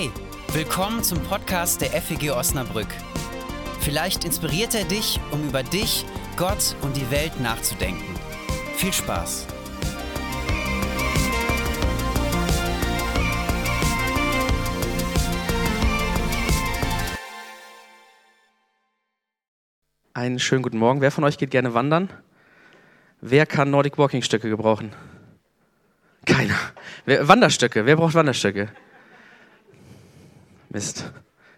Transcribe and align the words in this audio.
Hey, 0.00 0.10
willkommen 0.54 1.02
zum 1.04 1.22
Podcast 1.24 1.82
der 1.82 1.90
FEG 1.90 2.30
Osnabrück. 2.30 2.86
Vielleicht 3.80 4.24
inspiriert 4.24 4.74
er 4.74 4.84
dich, 4.84 5.20
um 5.30 5.46
über 5.46 5.62
dich, 5.62 6.06
Gott 6.38 6.74
und 6.80 6.96
die 6.96 7.10
Welt 7.10 7.38
nachzudenken. 7.38 8.14
Viel 8.76 8.94
Spaß! 8.94 9.46
Einen 20.14 20.38
schönen 20.38 20.62
guten 20.62 20.78
Morgen. 20.78 21.02
Wer 21.02 21.10
von 21.10 21.24
euch 21.24 21.36
geht 21.36 21.50
gerne 21.50 21.74
wandern? 21.74 22.08
Wer 23.20 23.44
kann 23.44 23.70
Nordic 23.70 23.98
Walking 23.98 24.22
Stöcke 24.22 24.48
gebrauchen? 24.48 24.94
Keiner. 26.24 26.56
Wer, 27.04 27.28
Wanderstöcke. 27.28 27.84
Wer 27.84 27.96
braucht 27.96 28.14
Wanderstöcke? 28.14 28.70
Mist. 30.70 31.12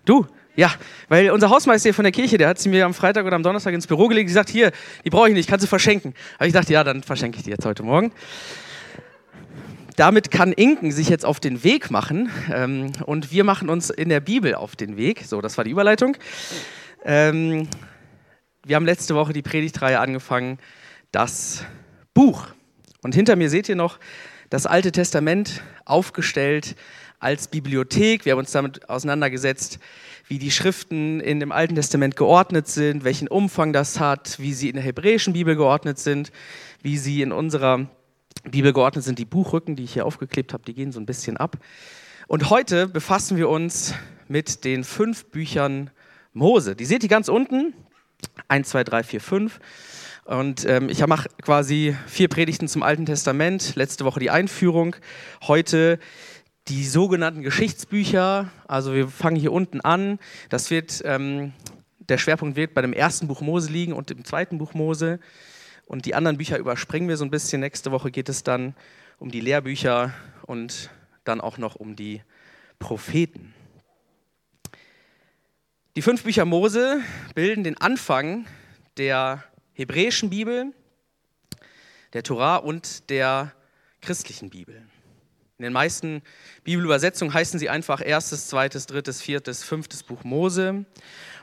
Du? 0.05 0.27
Ja, 0.55 0.71
weil 1.09 1.31
unser 1.31 1.49
Hausmeister 1.49 1.89
hier 1.89 1.95
von 1.95 2.05
der 2.05 2.13
Kirche, 2.13 2.37
der 2.37 2.49
hat 2.49 2.59
sie 2.59 2.69
mir 2.69 2.85
am 2.85 2.93
Freitag 2.93 3.25
oder 3.25 3.37
am 3.37 3.43
Donnerstag 3.43 3.73
ins 3.73 3.87
Büro 3.87 4.09
gelegt, 4.09 4.29
die 4.29 4.35
sagt, 4.35 4.51
hier, 4.51 4.73
die 5.05 5.11
brauche 5.11 5.29
ich 5.29 5.35
nicht, 5.35 5.49
kannst 5.49 5.65
du 5.65 5.69
verschenken. 5.69 6.15
Aber 6.37 6.47
ich 6.47 6.53
dachte, 6.53 6.73
ja, 6.73 6.85
dann 6.85 7.03
verschenke 7.03 7.39
ich 7.39 7.45
die 7.45 7.51
jetzt 7.51 7.65
heute 7.65 7.83
Morgen. 7.83 8.13
Damit 9.97 10.31
kann 10.31 10.53
Inken 10.53 10.91
sich 10.91 11.09
jetzt 11.09 11.25
auf 11.25 11.41
den 11.41 11.65
Weg 11.65 11.91
machen 11.91 12.31
ähm, 12.53 12.93
und 13.05 13.31
wir 13.31 13.45
machen 13.45 13.69
uns 13.69 13.91
in 13.91 14.09
der 14.09 14.21
Bibel 14.21 14.55
auf 14.55 14.77
den 14.77 14.97
Weg. 14.97 15.25
So, 15.27 15.41
das 15.41 15.57
war 15.57 15.65
die 15.65 15.71
Überleitung. 15.71 16.17
Ähm, 17.05 17.69
wir 18.65 18.77
haben 18.77 18.87
letzte 18.87 19.15
Woche 19.15 19.33
die 19.33 19.43
Predigtreihe 19.43 20.01
angefangen, 20.01 20.59
das 21.13 21.65
Buch. 22.15 22.49
Und 23.03 23.15
hinter 23.15 23.37
mir 23.37 23.51
seht 23.51 23.69
ihr 23.69 23.77
noch 23.77 23.99
das 24.51 24.67
Alte 24.67 24.93
Testament 24.93 25.63
aufgestellt 25.85 26.77
als 27.23 27.47
Bibliothek. 27.47 28.25
Wir 28.25 28.33
haben 28.33 28.41
uns 28.41 28.51
damit 28.51 28.89
auseinandergesetzt, 28.89 29.79
wie 30.27 30.39
die 30.39 30.51
Schriften 30.51 31.21
in 31.21 31.41
dem 31.41 31.53
Alten 31.53 31.77
Testament 31.77 32.17
geordnet 32.17 32.67
sind, 32.67 33.05
welchen 33.05 33.29
Umfang 33.29 33.73
das 33.73 34.01
hat, 34.01 34.39
wie 34.41 34.53
sie 34.53 34.69
in 34.69 34.75
der 34.75 34.85
hebräischen 34.85 35.33
Bibel 35.33 35.55
geordnet 35.55 35.99
sind, 35.99 36.33
wie 36.83 36.99
sie 36.99 37.23
in 37.23 37.31
unserer 37.31 37.87
Bibel 38.45 38.73
geordnet 38.73 39.05
sind. 39.05 39.19
Die 39.19 39.25
Buchrücken, 39.25 39.77
die 39.77 39.85
ich 39.85 39.93
hier 39.93 40.05
aufgeklebt 40.05 40.53
habe, 40.53 40.65
die 40.65 40.75
gehen 40.75 40.91
so 40.91 40.99
ein 40.99 41.07
bisschen 41.07 41.37
ab. 41.37 41.59
Und 42.27 42.51
heute 42.51 42.89
befassen 42.89 43.37
wir 43.37 43.49
uns 43.49 43.95
mit 44.27 44.65
den 44.65 44.83
fünf 44.83 45.27
Büchern 45.27 45.91
Mose. 46.33 46.75
Die 46.75 46.87
seht 46.87 47.05
ihr 47.05 47.09
ganz 47.09 47.29
unten. 47.29 47.73
1, 48.49 48.69
2, 48.69 48.85
3, 48.85 49.03
4, 49.05 49.21
5. 49.21 49.61
Und 50.25 50.65
ähm, 50.67 50.89
ich 50.89 51.05
mache 51.07 51.29
quasi 51.43 51.97
vier 52.07 52.29
Predigten 52.29 52.69
zum 52.69 52.83
Alten 52.83 53.07
Testament. 53.07 53.75
Letzte 53.75 54.05
Woche 54.05 54.21
die 54.21 54.31
Einführung. 54.31 54.95
Heute 55.43 55.99
die 56.69 56.85
sogenannten 56.85 57.43
Geschichtsbücher. 57.43 58.51
Also 58.67 58.95
wir 58.95 59.09
fangen 59.09 59.37
hier 59.37 59.53
unten 59.53 59.81
an. 59.81 60.19
Das 60.49 60.71
wird, 60.71 61.03
ähm, 61.05 61.53
der 61.99 62.19
Schwerpunkt 62.19 62.57
wird 62.57 62.75
bei 62.75 62.83
dem 62.83 62.93
ersten 62.93 63.29
Buch 63.29 63.41
Mose 63.41 63.71
liegen 63.71 63.93
und 63.93 64.11
dem 64.11 64.25
zweiten 64.25 64.59
Buch 64.59 64.75
Mose. 64.75 65.19
Und 65.87 66.07
die 66.07 66.15
anderen 66.15 66.39
Bücher 66.39 66.59
überspringen 66.59 67.09
wir 67.09 67.17
so 67.17 67.25
ein 67.25 67.31
bisschen. 67.31 67.61
Nächste 67.61 67.91
Woche 67.91 68.11
geht 68.11 68.29
es 68.29 68.45
dann 68.45 68.75
um 69.19 69.31
die 69.31 69.41
Lehrbücher 69.41 70.13
und 70.47 70.91
dann 71.25 71.41
auch 71.41 71.59
noch 71.59 71.77
um 71.77 71.97
die 71.97 72.23
Propheten. 72.79 73.55
Die 75.95 76.03
fünf 76.03 76.23
Bücher 76.23 76.45
Mose 76.45 77.01
bilden 77.35 77.65
den 77.65 77.77
Anfang 77.77 78.47
der 78.97 79.45
hebräischen 79.75 80.31
Bibel, 80.31 80.73
der 82.13 82.23
Torah 82.23 82.57
und 82.57 83.11
der 83.11 83.53
christlichen 84.01 84.51
Bibel. 84.51 84.87
In 85.63 85.67
den 85.67 85.75
meisten 85.75 86.23
Bibelübersetzungen 86.65 87.33
heißen 87.33 87.61
sie 87.61 87.69
einfach 87.69 88.05
erstes, 88.05 88.49
zweites, 88.49 88.87
drittes, 88.87 89.23
viertes, 89.23 89.63
fünftes 89.63 90.03
Buch 90.03 90.25
Mose. 90.25 90.71
Und 90.71 90.87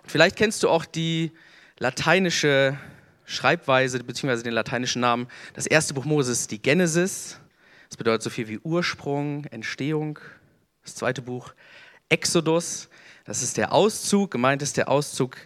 vielleicht 0.07 0.35
kennst 0.35 0.61
du 0.61 0.67
auch 0.67 0.83
die 0.83 1.31
lateinische 1.77 2.77
Schreibweise 3.23 3.97
bzw. 4.03 4.43
den 4.43 4.51
lateinischen 4.51 4.99
Namen. 4.99 5.29
Das 5.53 5.67
erste 5.67 5.93
Buch 5.93 6.03
Mose 6.03 6.33
ist 6.33 6.51
die 6.51 6.61
Genesis. 6.61 7.39
Das 7.87 7.95
bedeutet 7.95 8.21
so 8.21 8.29
viel 8.29 8.49
wie 8.49 8.59
Ursprung, 8.59 9.45
Entstehung. 9.45 10.19
Das 10.83 10.95
zweite 10.95 11.21
Buch 11.21 11.53
Exodus. 12.09 12.89
Das 13.23 13.41
ist 13.41 13.55
der 13.55 13.71
Auszug. 13.71 14.31
Gemeint 14.31 14.61
ist 14.61 14.75
der 14.75 14.89
Auszug 14.89 15.37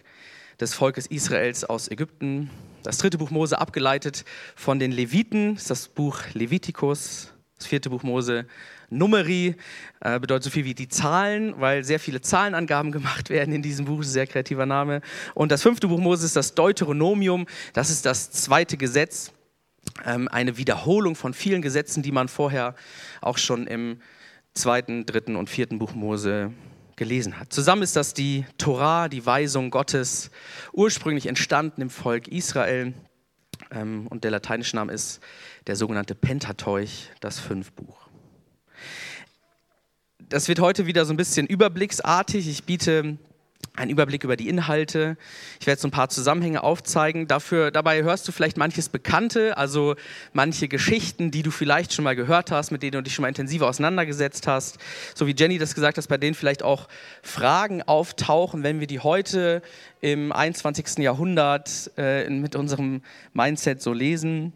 des 0.58 0.74
Volkes 0.74 1.06
Israels 1.06 1.62
aus 1.62 1.88
Ägypten. 1.88 2.50
Das 2.82 2.98
dritte 2.98 3.18
Buch 3.18 3.30
Mose 3.30 3.56
abgeleitet 3.56 4.24
von 4.56 4.80
den 4.80 4.90
Leviten, 4.90 5.54
ist 5.54 5.70
das 5.70 5.86
Buch 5.86 6.18
Levitikus. 6.32 7.30
Das 7.56 7.68
vierte 7.68 7.88
Buch 7.88 8.02
Mose, 8.02 8.46
Numeri, 8.90 9.56
äh, 10.00 10.20
bedeutet 10.20 10.44
so 10.44 10.50
viel 10.50 10.64
wie 10.64 10.74
die 10.74 10.88
Zahlen, 10.88 11.54
weil 11.60 11.84
sehr 11.84 12.00
viele 12.00 12.20
Zahlenangaben 12.20 12.92
gemacht 12.92 13.30
werden 13.30 13.54
in 13.54 13.62
diesem 13.62 13.86
Buch, 13.86 14.02
sehr 14.02 14.26
kreativer 14.26 14.66
Name. 14.66 15.00
Und 15.34 15.52
das 15.52 15.62
fünfte 15.62 15.88
Buch 15.88 15.98
Mose 15.98 16.26
ist 16.26 16.36
das 16.36 16.54
Deuteronomium, 16.54 17.46
das 17.72 17.90
ist 17.90 18.06
das 18.06 18.30
zweite 18.30 18.76
Gesetz, 18.76 19.32
ähm, 20.04 20.28
eine 20.28 20.56
Wiederholung 20.56 21.14
von 21.14 21.34
vielen 21.34 21.62
Gesetzen, 21.62 22.02
die 22.02 22.12
man 22.12 22.28
vorher 22.28 22.74
auch 23.20 23.38
schon 23.38 23.66
im 23.66 24.00
zweiten, 24.54 25.04
dritten 25.06 25.36
und 25.36 25.50
vierten 25.50 25.78
Buch 25.78 25.94
Mose 25.94 26.52
gelesen 26.96 27.38
hat. 27.38 27.52
Zusammen 27.52 27.82
ist 27.82 27.96
das 27.96 28.14
die 28.14 28.44
Torah, 28.56 29.08
die 29.08 29.26
Weisung 29.26 29.70
Gottes, 29.70 30.30
ursprünglich 30.72 31.26
entstanden 31.26 31.82
im 31.82 31.90
Volk 31.90 32.28
Israel. 32.28 32.94
Ähm, 33.70 34.06
und 34.08 34.24
der 34.24 34.30
lateinische 34.30 34.76
Name 34.76 34.92
ist 34.92 35.20
der 35.66 35.76
sogenannte 35.76 36.14
Pentateuch, 36.14 37.08
das 37.20 37.40
Fünfbuch. 37.40 38.03
Das 40.28 40.48
wird 40.48 40.60
heute 40.60 40.86
wieder 40.86 41.04
so 41.04 41.12
ein 41.12 41.16
bisschen 41.16 41.46
überblicksartig. 41.46 42.48
Ich 42.48 42.64
biete 42.64 43.18
einen 43.76 43.90
Überblick 43.90 44.24
über 44.24 44.36
die 44.36 44.48
Inhalte. 44.48 45.16
Ich 45.60 45.66
werde 45.66 45.80
so 45.80 45.88
ein 45.88 45.90
paar 45.90 46.08
Zusammenhänge 46.08 46.62
aufzeigen. 46.62 47.26
Dafür, 47.26 47.70
dabei 47.70 48.02
hörst 48.02 48.26
du 48.26 48.32
vielleicht 48.32 48.56
manches 48.56 48.88
Bekannte, 48.88 49.56
also 49.58 49.96
manche 50.32 50.68
Geschichten, 50.68 51.30
die 51.30 51.42
du 51.42 51.50
vielleicht 51.50 51.92
schon 51.92 52.04
mal 52.04 52.16
gehört 52.16 52.50
hast, 52.52 52.70
mit 52.70 52.82
denen 52.82 52.92
du 52.92 53.02
dich 53.02 53.14
schon 53.14 53.22
mal 53.22 53.28
intensiver 53.28 53.68
auseinandergesetzt 53.68 54.46
hast. 54.46 54.78
So 55.14 55.26
wie 55.26 55.34
Jenny 55.36 55.58
das 55.58 55.74
gesagt 55.74 55.98
hat, 55.98 56.08
bei 56.08 56.18
denen 56.18 56.34
vielleicht 56.34 56.62
auch 56.62 56.88
Fragen 57.22 57.82
auftauchen, 57.82 58.62
wenn 58.62 58.80
wir 58.80 58.86
die 58.86 59.00
heute 59.00 59.60
im 60.00 60.32
21. 60.32 60.98
Jahrhundert 60.98 61.90
äh, 61.96 62.30
mit 62.30 62.56
unserem 62.56 63.02
Mindset 63.32 63.82
so 63.82 63.92
lesen. 63.92 64.52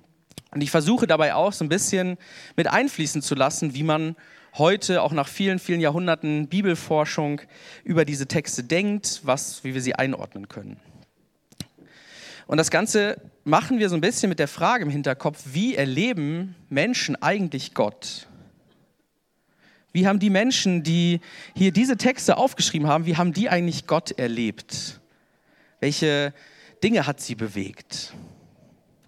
Und 0.53 0.63
ich 0.63 0.71
versuche 0.71 1.07
dabei 1.07 1.35
auch 1.35 1.53
so 1.53 1.65
ein 1.65 1.69
bisschen 1.69 2.17
mit 2.57 2.69
einfließen 2.69 3.21
zu 3.21 3.35
lassen, 3.35 3.75
wie 3.75 3.83
man 3.83 4.17
heute 4.59 5.03
auch 5.03 5.13
nach 5.13 5.29
vielen, 5.29 5.59
vielen 5.59 5.81
Jahrhunderten 5.81 6.49
Bibelforschung 6.49 7.41
über 7.85 8.05
diese 8.05 8.27
Texte 8.27 8.65
denkt, 8.65 9.21
was, 9.25 9.65
wie 9.65 9.75
wir 9.75 9.81
sie 9.81 9.95
einordnen 9.95 10.49
können. 10.49 10.79
Und 12.47 12.57
das 12.57 12.71
Ganze 12.71 13.21
machen 13.45 13.79
wir 13.79 13.89
so 13.89 13.95
ein 13.95 14.01
bisschen 14.01 14.29
mit 14.29 14.39
der 14.39 14.49
Frage 14.49 14.85
im 14.85 14.91
Hinterkopf, 14.91 15.43
wie 15.53 15.75
erleben 15.75 16.55
Menschen 16.69 17.15
eigentlich 17.17 17.75
Gott? 17.75 18.27
Wie 19.93 20.07
haben 20.07 20.19
die 20.19 20.31
Menschen, 20.31 20.83
die 20.83 21.21
hier 21.55 21.73
diese 21.73 21.97
Texte 21.97 22.37
aufgeschrieben 22.37 22.89
haben, 22.89 23.07
wie 23.07 23.17
haben 23.17 23.33
die 23.33 23.49
eigentlich 23.49 23.87
Gott 23.87 24.13
erlebt? 24.13 25.01
Welche 25.81 26.33
Dinge 26.83 27.07
hat 27.07 27.21
sie 27.21 27.35
bewegt? 27.35 28.15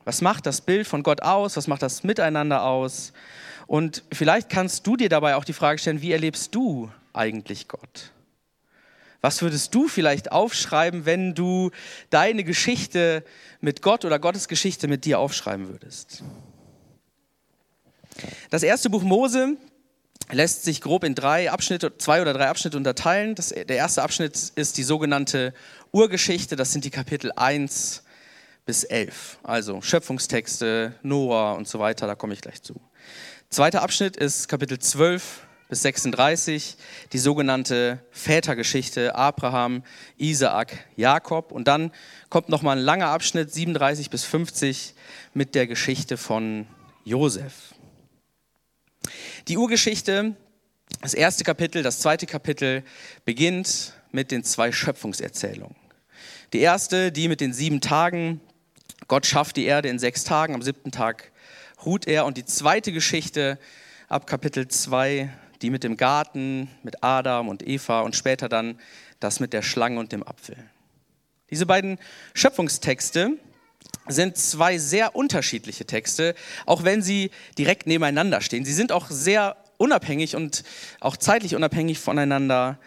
Was 0.05 0.21
macht 0.21 0.47
das 0.47 0.61
Bild 0.61 0.87
von 0.87 1.03
Gott 1.03 1.22
aus? 1.22 1.56
Was 1.56 1.66
macht 1.66 1.83
das 1.83 2.05
Miteinander 2.05 2.65
aus? 2.65 3.12
Und 3.66 4.03
vielleicht 4.12 4.49
kannst 4.49 4.87
du 4.87 4.97
dir 4.97 5.09
dabei 5.09 5.37
auch 5.37 5.44
die 5.44 5.53
Frage 5.53 5.78
stellen, 5.78 6.03
wie 6.03 6.12
erlebst 6.12 6.55
du 6.55 6.91
eigentlich 7.12 7.69
Gott? 7.69 8.10
Was 9.21 9.43
würdest 9.43 9.75
du 9.75 9.87
vielleicht 9.87 10.33
aufschreiben, 10.33 11.05
wenn 11.05 11.34
du 11.34 11.71
deine 12.09 12.43
Geschichte 12.43 13.22
mit 13.60 13.83
Gott 13.83 14.05
oder 14.05 14.19
Gottes 14.19 14.49
Geschichte 14.49 14.89
mit 14.89 15.05
dir 15.05 15.19
aufschreiben 15.19 15.69
würdest? 15.69 16.22
Das 18.49 18.62
erste 18.62 18.89
Buch 18.89 19.03
Mose 19.03 19.57
lässt 20.33 20.65
sich 20.65 20.80
grob 20.80 21.04
in 21.04 21.15
drei 21.15 21.51
Abschnitte, 21.51 21.97
zwei 21.98 22.22
oder 22.22 22.33
drei 22.33 22.48
Abschnitte 22.48 22.77
unterteilen. 22.77 23.34
Das, 23.34 23.48
der 23.48 23.77
erste 23.77 24.03
Abschnitt 24.03 24.53
ist 24.54 24.78
die 24.78 24.83
sogenannte 24.83 25.53
Urgeschichte, 25.92 26.57
das 26.57 26.72
sind 26.72 26.84
die 26.84 26.91
Kapitel 26.91 27.33
1 27.36 28.04
bis 28.65 28.84
11. 28.84 29.39
Also 29.42 29.80
Schöpfungstexte, 29.83 30.95
Noah 31.03 31.57
und 31.57 31.68
so 31.68 31.78
weiter, 31.78 32.07
da 32.07 32.15
komme 32.15 32.34
ich 32.34 32.41
gleich 32.41 32.62
zu. 32.62 32.80
Zweiter 33.48 33.83
Abschnitt 33.83 34.16
ist 34.16 34.48
Kapitel 34.48 34.78
12 34.78 35.47
bis 35.68 35.83
36, 35.83 36.77
die 37.12 37.18
sogenannte 37.18 38.01
Vätergeschichte 38.10 39.15
Abraham, 39.15 39.83
Isaak, 40.18 40.84
Jakob. 40.97 41.53
Und 41.53 41.68
dann 41.68 41.92
kommt 42.28 42.48
nochmal 42.48 42.77
ein 42.77 42.84
langer 42.84 43.09
Abschnitt, 43.09 43.53
37 43.53 44.10
bis 44.10 44.24
50, 44.24 44.95
mit 45.33 45.54
der 45.54 45.66
Geschichte 45.66 46.16
von 46.16 46.66
Josef. 47.04 47.74
Die 49.48 49.56
Urgeschichte, 49.56 50.36
das 51.01 51.15
erste 51.15 51.45
Kapitel, 51.45 51.83
das 51.83 52.01
zweite 52.01 52.27
Kapitel 52.27 52.83
beginnt 53.24 53.95
mit 54.10 54.30
den 54.33 54.45
zwei 54.45 54.72
Schöpfungserzählungen. 54.72 55.77
Die 56.53 56.60
erste, 56.60 57.13
die 57.13 57.28
mit 57.28 57.41
den 57.41 57.53
sieben 57.53 57.80
Tagen. 57.80 58.41
Gott 59.10 59.27
schafft 59.27 59.57
die 59.57 59.65
Erde 59.65 59.89
in 59.89 59.98
sechs 59.98 60.22
Tagen, 60.22 60.54
am 60.54 60.62
siebten 60.62 60.92
Tag 60.92 61.33
ruht 61.84 62.07
er. 62.07 62.27
Und 62.27 62.36
die 62.36 62.45
zweite 62.45 62.92
Geschichte 62.92 63.59
ab 64.09 64.28
Kapitel 64.28 64.68
2, 64.68 65.28
die 65.62 65.71
mit 65.71 65.83
dem 65.83 65.97
Garten, 65.97 66.71
mit 66.84 67.03
Adam 67.03 67.48
und 67.48 67.66
Eva 67.66 68.03
und 68.03 68.15
später 68.15 68.48
dann 68.48 68.78
das 69.18 69.41
mit 69.41 69.53
der 69.53 69.62
Schlange 69.62 69.98
und 69.98 70.12
dem 70.12 70.24
Apfel. 70.24 70.57
Diese 71.51 71.66
beiden 71.66 71.98
Schöpfungstexte 72.34 73.33
sind 74.07 74.36
zwei 74.36 74.78
sehr 74.78 75.16
unterschiedliche 75.16 75.86
Texte, 75.86 76.36
auch 76.65 76.84
wenn 76.84 77.03
sie 77.03 77.33
direkt 77.59 77.89
nebeneinander 77.89 78.41
stehen. 78.41 78.65
Sie 78.65 78.72
sind 78.72 78.92
auch 78.92 79.10
sehr 79.10 79.56
unabhängig 79.77 80.36
und 80.36 80.63
auch 81.01 81.16
zeitlich 81.16 81.56
unabhängig 81.56 81.98
voneinander 81.98 82.78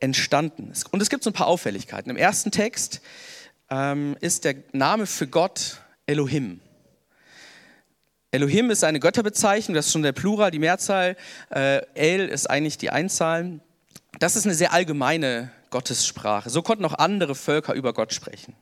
entstanden. 0.00 0.72
Und 0.90 1.02
es 1.02 1.08
gibt 1.08 1.22
so 1.22 1.30
ein 1.30 1.34
paar 1.34 1.46
Auffälligkeiten. 1.46 2.10
Im 2.10 2.16
ersten 2.16 2.50
Text 2.50 3.00
ähm, 3.70 4.16
ist 4.20 4.44
der 4.44 4.56
Name 4.72 5.06
für 5.06 5.26
Gott 5.26 5.80
Elohim. 6.06 6.60
Elohim 8.30 8.70
ist 8.70 8.84
eine 8.84 9.00
Götterbezeichnung, 9.00 9.74
das 9.74 9.86
ist 9.86 9.92
schon 9.92 10.02
der 10.02 10.12
Plural, 10.12 10.50
die 10.50 10.58
Mehrzahl. 10.58 11.16
Äh, 11.50 11.80
El 11.94 12.28
ist 12.28 12.48
eigentlich 12.48 12.76
die 12.76 12.90
Einzahl. 12.90 13.60
Das 14.18 14.36
ist 14.36 14.44
eine 14.44 14.54
sehr 14.54 14.72
allgemeine 14.72 15.50
Gottessprache. 15.70 16.50
So 16.50 16.62
konnten 16.62 16.84
auch 16.84 16.94
andere 16.94 17.34
Völker 17.34 17.74
über 17.74 17.92
Gott 17.92 18.12
sprechen. 18.12 18.54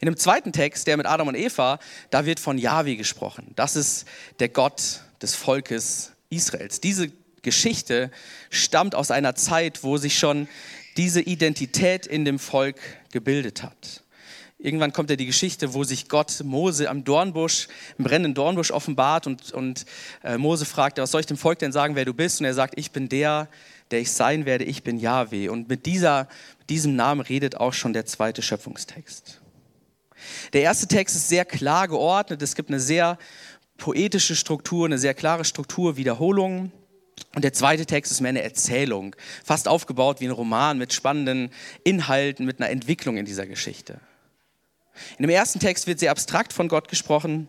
In 0.00 0.06
dem 0.06 0.16
zweiten 0.16 0.52
Text, 0.52 0.86
der 0.86 0.96
mit 0.96 1.06
Adam 1.06 1.28
und 1.28 1.36
Eva, 1.36 1.78
da 2.10 2.26
wird 2.26 2.40
von 2.40 2.58
Yahweh 2.58 2.96
gesprochen. 2.96 3.52
Das 3.54 3.76
ist 3.76 4.06
der 4.40 4.48
Gott 4.48 5.02
des 5.20 5.34
Volkes 5.34 6.12
Israels. 6.30 6.80
Diese 6.80 7.12
Geschichte 7.42 8.10
stammt 8.50 8.94
aus 8.94 9.10
einer 9.10 9.34
Zeit, 9.34 9.82
wo 9.82 9.96
sich 9.96 10.18
schon 10.18 10.48
diese 10.96 11.20
Identität 11.20 12.06
in 12.06 12.24
dem 12.24 12.38
Volk 12.38 12.80
gebildet 13.12 13.62
hat. 13.62 14.02
Irgendwann 14.60 14.92
kommt 14.92 15.08
ja 15.08 15.14
die 15.14 15.26
Geschichte, 15.26 15.72
wo 15.72 15.84
sich 15.84 16.08
Gott 16.08 16.42
Mose 16.42 16.90
am 16.90 17.04
Dornbusch, 17.04 17.68
im 17.96 18.04
brennenden 18.04 18.34
Dornbusch 18.34 18.72
offenbart 18.72 19.28
und, 19.28 19.52
und 19.52 19.84
äh, 20.24 20.36
Mose 20.36 20.64
fragt, 20.64 20.98
was 20.98 21.12
soll 21.12 21.20
ich 21.20 21.26
dem 21.26 21.36
Volk 21.36 21.60
denn 21.60 21.70
sagen, 21.70 21.94
wer 21.94 22.04
du 22.04 22.12
bist? 22.12 22.40
Und 22.40 22.46
er 22.46 22.54
sagt, 22.54 22.74
ich 22.76 22.90
bin 22.90 23.08
der, 23.08 23.48
der 23.92 24.00
ich 24.00 24.10
sein 24.10 24.46
werde, 24.46 24.64
ich 24.64 24.82
bin 24.82 24.98
Yahweh. 24.98 25.48
Und 25.48 25.68
mit, 25.68 25.86
dieser, 25.86 26.26
mit 26.58 26.70
diesem 26.70 26.96
Namen 26.96 27.20
redet 27.20 27.56
auch 27.56 27.72
schon 27.72 27.92
der 27.92 28.04
zweite 28.04 28.42
Schöpfungstext. 28.42 29.40
Der 30.52 30.62
erste 30.62 30.88
Text 30.88 31.14
ist 31.14 31.28
sehr 31.28 31.44
klar 31.44 31.86
geordnet, 31.86 32.42
es 32.42 32.56
gibt 32.56 32.70
eine 32.70 32.80
sehr 32.80 33.16
poetische 33.76 34.34
Struktur, 34.34 34.86
eine 34.86 34.98
sehr 34.98 35.14
klare 35.14 35.44
Struktur, 35.44 35.96
Wiederholungen. 35.96 36.72
Und 37.36 37.44
der 37.44 37.52
zweite 37.52 37.86
Text 37.86 38.10
ist 38.10 38.20
mehr 38.20 38.30
eine 38.30 38.42
Erzählung, 38.42 39.14
fast 39.44 39.68
aufgebaut 39.68 40.20
wie 40.20 40.26
ein 40.26 40.32
Roman 40.32 40.78
mit 40.78 40.92
spannenden 40.92 41.50
Inhalten, 41.84 42.44
mit 42.44 42.60
einer 42.60 42.70
Entwicklung 42.70 43.16
in 43.16 43.24
dieser 43.24 43.46
Geschichte. 43.46 44.00
In 45.18 45.22
dem 45.22 45.30
ersten 45.30 45.60
Text 45.60 45.86
wird 45.86 45.98
sehr 45.98 46.10
abstrakt 46.10 46.52
von 46.52 46.68
Gott 46.68 46.88
gesprochen 46.88 47.48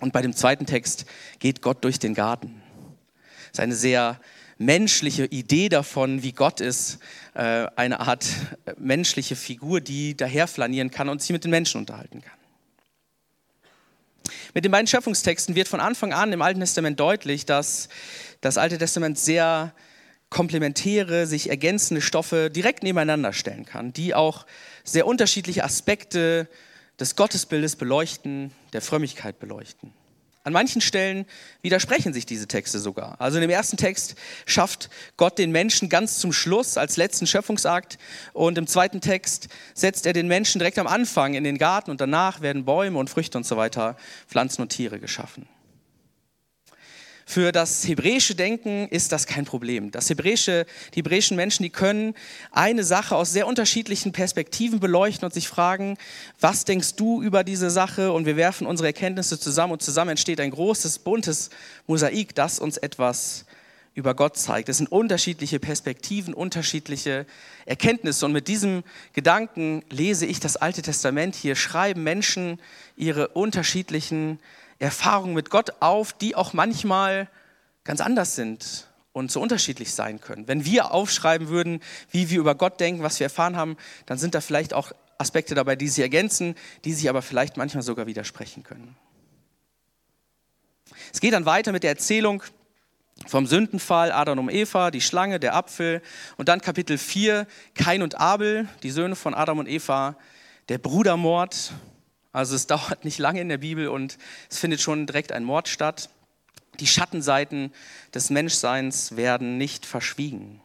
und 0.00 0.12
bei 0.12 0.22
dem 0.22 0.34
zweiten 0.34 0.66
Text 0.66 1.06
geht 1.38 1.62
Gott 1.62 1.84
durch 1.84 1.98
den 1.98 2.14
Garten. 2.14 2.62
Das 3.48 3.58
ist 3.58 3.60
eine 3.60 3.74
sehr 3.74 4.20
menschliche 4.58 5.24
Idee 5.24 5.68
davon, 5.70 6.22
wie 6.22 6.32
Gott 6.32 6.60
ist, 6.60 6.98
äh, 7.34 7.66
eine 7.76 8.00
Art 8.00 8.26
menschliche 8.76 9.34
Figur, 9.34 9.80
die 9.80 10.16
daherflanieren 10.16 10.90
kann 10.90 11.08
und 11.08 11.22
sich 11.22 11.30
mit 11.30 11.44
den 11.44 11.50
Menschen 11.50 11.78
unterhalten 11.78 12.20
kann. 12.20 12.40
Mit 14.52 14.64
den 14.64 14.72
beiden 14.72 14.86
Schöpfungstexten 14.86 15.54
wird 15.54 15.68
von 15.68 15.80
Anfang 15.80 16.12
an 16.12 16.32
im 16.32 16.42
Alten 16.42 16.60
Testament 16.60 17.00
deutlich, 17.00 17.46
dass 17.46 17.88
das 18.40 18.58
Alte 18.58 18.78
Testament 18.78 19.18
sehr 19.18 19.72
komplementäre, 20.28 21.26
sich 21.26 21.50
ergänzende 21.50 22.00
Stoffe 22.00 22.50
direkt 22.50 22.82
nebeneinander 22.82 23.32
stellen 23.32 23.64
kann, 23.64 23.92
die 23.92 24.14
auch 24.14 24.46
sehr 24.84 25.06
unterschiedliche 25.06 25.64
Aspekte 25.64 26.48
des 27.00 27.16
Gottesbildes 27.16 27.76
beleuchten, 27.76 28.52
der 28.72 28.82
Frömmigkeit 28.82 29.40
beleuchten. 29.40 29.92
An 30.42 30.54
manchen 30.54 30.80
Stellen 30.80 31.26
widersprechen 31.60 32.14
sich 32.14 32.24
diese 32.24 32.48
Texte 32.48 32.78
sogar. 32.78 33.20
Also 33.20 33.36
in 33.36 33.42
dem 33.42 33.50
ersten 33.50 33.76
Text 33.76 34.14
schafft 34.46 34.88
Gott 35.18 35.38
den 35.38 35.50
Menschen 35.50 35.90
ganz 35.90 36.18
zum 36.18 36.32
Schluss 36.32 36.78
als 36.78 36.96
letzten 36.96 37.26
Schöpfungsakt 37.26 37.98
und 38.32 38.56
im 38.56 38.66
zweiten 38.66 39.02
Text 39.02 39.48
setzt 39.74 40.06
er 40.06 40.14
den 40.14 40.28
Menschen 40.28 40.58
direkt 40.58 40.78
am 40.78 40.86
Anfang 40.86 41.34
in 41.34 41.44
den 41.44 41.58
Garten 41.58 41.90
und 41.90 42.00
danach 42.00 42.40
werden 42.40 42.64
Bäume 42.64 42.98
und 42.98 43.10
Früchte 43.10 43.36
und 43.36 43.44
so 43.44 43.58
weiter, 43.58 43.96
Pflanzen 44.28 44.62
und 44.62 44.70
Tiere 44.70 44.98
geschaffen. 44.98 45.46
Für 47.30 47.52
das 47.52 47.86
hebräische 47.86 48.34
Denken 48.34 48.88
ist 48.88 49.12
das 49.12 49.24
kein 49.24 49.44
Problem. 49.44 49.92
Das 49.92 50.10
hebräische, 50.10 50.66
die 50.94 50.96
hebräischen 50.96 51.36
Menschen, 51.36 51.62
die 51.62 51.70
können 51.70 52.14
eine 52.50 52.82
Sache 52.82 53.14
aus 53.14 53.32
sehr 53.32 53.46
unterschiedlichen 53.46 54.10
Perspektiven 54.10 54.80
beleuchten 54.80 55.26
und 55.26 55.32
sich 55.32 55.46
fragen, 55.46 55.96
was 56.40 56.64
denkst 56.64 56.96
du 56.96 57.22
über 57.22 57.44
diese 57.44 57.70
Sache? 57.70 58.10
Und 58.10 58.26
wir 58.26 58.36
werfen 58.36 58.66
unsere 58.66 58.88
Erkenntnisse 58.88 59.38
zusammen 59.38 59.74
und 59.74 59.80
zusammen 59.80 60.10
entsteht 60.10 60.40
ein 60.40 60.50
großes, 60.50 60.98
buntes 60.98 61.50
Mosaik, 61.86 62.34
das 62.34 62.58
uns 62.58 62.78
etwas 62.78 63.44
über 63.94 64.14
Gott 64.14 64.36
zeigt. 64.36 64.68
Es 64.68 64.78
sind 64.78 64.90
unterschiedliche 64.90 65.60
Perspektiven, 65.60 66.34
unterschiedliche 66.34 67.26
Erkenntnisse. 67.64 68.26
Und 68.26 68.32
mit 68.32 68.48
diesem 68.48 68.82
Gedanken 69.12 69.84
lese 69.88 70.26
ich 70.26 70.40
das 70.40 70.56
Alte 70.56 70.82
Testament. 70.82 71.36
Hier 71.36 71.54
schreiben 71.54 72.02
Menschen 72.02 72.58
ihre 72.96 73.28
unterschiedlichen 73.28 74.40
Erfahrungen 74.80 75.34
mit 75.34 75.50
Gott 75.50 75.74
auf, 75.80 76.12
die 76.12 76.34
auch 76.34 76.52
manchmal 76.52 77.28
ganz 77.84 78.00
anders 78.00 78.34
sind 78.34 78.88
und 79.12 79.30
so 79.30 79.40
unterschiedlich 79.40 79.92
sein 79.92 80.20
können. 80.20 80.48
Wenn 80.48 80.64
wir 80.64 80.92
aufschreiben 80.92 81.48
würden, 81.48 81.80
wie 82.10 82.30
wir 82.30 82.40
über 82.40 82.54
Gott 82.54 82.80
denken, 82.80 83.02
was 83.02 83.20
wir 83.20 83.26
erfahren 83.26 83.56
haben, 83.56 83.76
dann 84.06 84.18
sind 84.18 84.34
da 84.34 84.40
vielleicht 84.40 84.74
auch 84.74 84.92
Aspekte 85.18 85.54
dabei, 85.54 85.76
die 85.76 85.88
sich 85.88 86.02
ergänzen, 86.02 86.54
die 86.84 86.94
sich 86.94 87.08
aber 87.08 87.20
vielleicht 87.20 87.56
manchmal 87.56 87.82
sogar 87.82 88.06
widersprechen 88.06 88.62
können. 88.62 88.96
Es 91.12 91.20
geht 91.20 91.34
dann 91.34 91.44
weiter 91.44 91.72
mit 91.72 91.82
der 91.82 91.90
Erzählung 91.90 92.42
vom 93.26 93.46
Sündenfall, 93.46 94.12
Adam 94.12 94.38
und 94.38 94.50
Eva, 94.50 94.90
die 94.90 95.02
Schlange, 95.02 95.38
der 95.38 95.54
Apfel 95.54 96.00
und 96.38 96.48
dann 96.48 96.62
Kapitel 96.62 96.96
4, 96.96 97.46
Kain 97.74 98.02
und 98.02 98.18
Abel, 98.18 98.66
die 98.82 98.90
Söhne 98.90 99.14
von 99.14 99.34
Adam 99.34 99.58
und 99.58 99.68
Eva, 99.68 100.16
der 100.70 100.78
Brudermord, 100.78 101.72
also 102.32 102.54
es 102.54 102.66
dauert 102.68 103.04
nicht 103.04 103.18
lange 103.18 103.40
in 103.40 103.48
der 103.48 103.58
Bibel 103.58 103.88
und 103.88 104.18
es 104.50 104.58
findet 104.58 104.80
schon 104.80 105.06
direkt 105.06 105.32
ein 105.32 105.44
Mord 105.44 105.68
statt. 105.68 106.10
Die 106.78 106.86
Schattenseiten 106.86 107.72
des 108.14 108.30
Menschseins 108.30 109.16
werden 109.16 109.58
nicht 109.58 109.84
verschwiegen. 109.84 110.60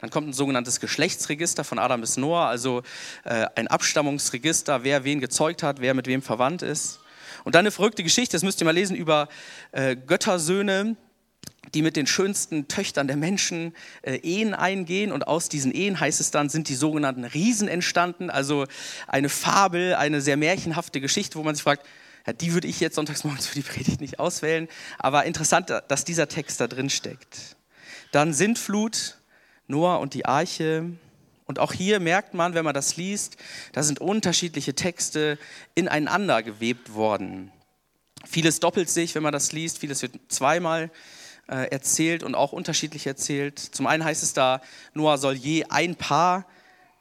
Dann 0.00 0.10
kommt 0.10 0.28
ein 0.28 0.32
sogenanntes 0.32 0.80
Geschlechtsregister 0.80 1.64
von 1.64 1.78
Adam 1.78 2.00
bis 2.00 2.16
Noah, 2.16 2.46
also 2.46 2.82
äh, 3.24 3.46
ein 3.56 3.66
Abstammungsregister, 3.68 4.84
wer 4.84 5.04
wen 5.04 5.20
gezeugt 5.20 5.62
hat, 5.62 5.80
wer 5.80 5.94
mit 5.94 6.06
wem 6.06 6.22
verwandt 6.22 6.62
ist. 6.62 7.00
Und 7.44 7.54
dann 7.54 7.60
eine 7.60 7.70
verrückte 7.70 8.02
Geschichte, 8.02 8.36
das 8.36 8.42
müsst 8.42 8.60
ihr 8.60 8.64
mal 8.64 8.74
lesen, 8.74 8.96
über 8.96 9.28
äh, 9.72 9.96
Göttersöhne, 9.96 10.96
die 11.74 11.82
mit 11.82 11.96
den 11.96 12.06
schönsten 12.06 12.68
Töchtern 12.68 13.06
der 13.06 13.16
Menschen 13.16 13.74
äh, 14.02 14.16
Ehen 14.16 14.54
eingehen. 14.54 15.12
Und 15.12 15.26
aus 15.26 15.48
diesen 15.48 15.72
Ehen, 15.72 16.00
heißt 16.00 16.20
es 16.20 16.30
dann, 16.30 16.48
sind 16.48 16.68
die 16.68 16.74
sogenannten 16.74 17.24
Riesen 17.24 17.68
entstanden. 17.68 18.30
Also 18.30 18.66
eine 19.06 19.28
Fabel, 19.28 19.94
eine 19.94 20.20
sehr 20.20 20.36
märchenhafte 20.36 21.00
Geschichte, 21.00 21.38
wo 21.38 21.42
man 21.42 21.54
sich 21.54 21.64
fragt, 21.64 21.86
ja, 22.26 22.32
die 22.32 22.52
würde 22.52 22.68
ich 22.68 22.80
jetzt 22.80 22.96
sonntags 22.96 23.24
morgens 23.24 23.46
für 23.46 23.54
die 23.54 23.62
Predigt 23.62 24.00
nicht 24.00 24.18
auswählen. 24.18 24.68
Aber 24.98 25.24
interessant, 25.24 25.72
dass 25.88 26.04
dieser 26.04 26.28
Text 26.28 26.60
da 26.60 26.66
drin 26.66 26.90
steckt. 26.90 27.56
Dann 28.12 28.32
Sintflut, 28.32 29.18
Noah 29.66 30.00
und 30.00 30.14
die 30.14 30.26
Arche. 30.26 30.90
Und 31.46 31.58
auch 31.58 31.72
hier 31.72 32.00
merkt 32.00 32.34
man, 32.34 32.54
wenn 32.54 32.64
man 32.64 32.74
das 32.74 32.96
liest, 32.96 33.36
da 33.72 33.82
sind 33.82 34.00
unterschiedliche 34.00 34.74
Texte 34.74 35.38
ineinander 35.74 36.42
gewebt 36.42 36.94
worden. 36.94 37.50
Vieles 38.26 38.60
doppelt 38.60 38.90
sich, 38.90 39.14
wenn 39.14 39.22
man 39.22 39.32
das 39.32 39.52
liest, 39.52 39.78
vieles 39.78 40.02
wird 40.02 40.12
zweimal 40.28 40.90
äh, 41.48 41.70
erzählt 41.70 42.22
und 42.22 42.34
auch 42.34 42.52
unterschiedlich 42.52 43.06
erzählt. 43.06 43.58
Zum 43.58 43.86
einen 43.86 44.04
heißt 44.04 44.22
es 44.22 44.32
da, 44.32 44.60
Noah 44.94 45.18
soll 45.18 45.34
je 45.34 45.64
ein 45.64 45.96
Paar 45.96 46.46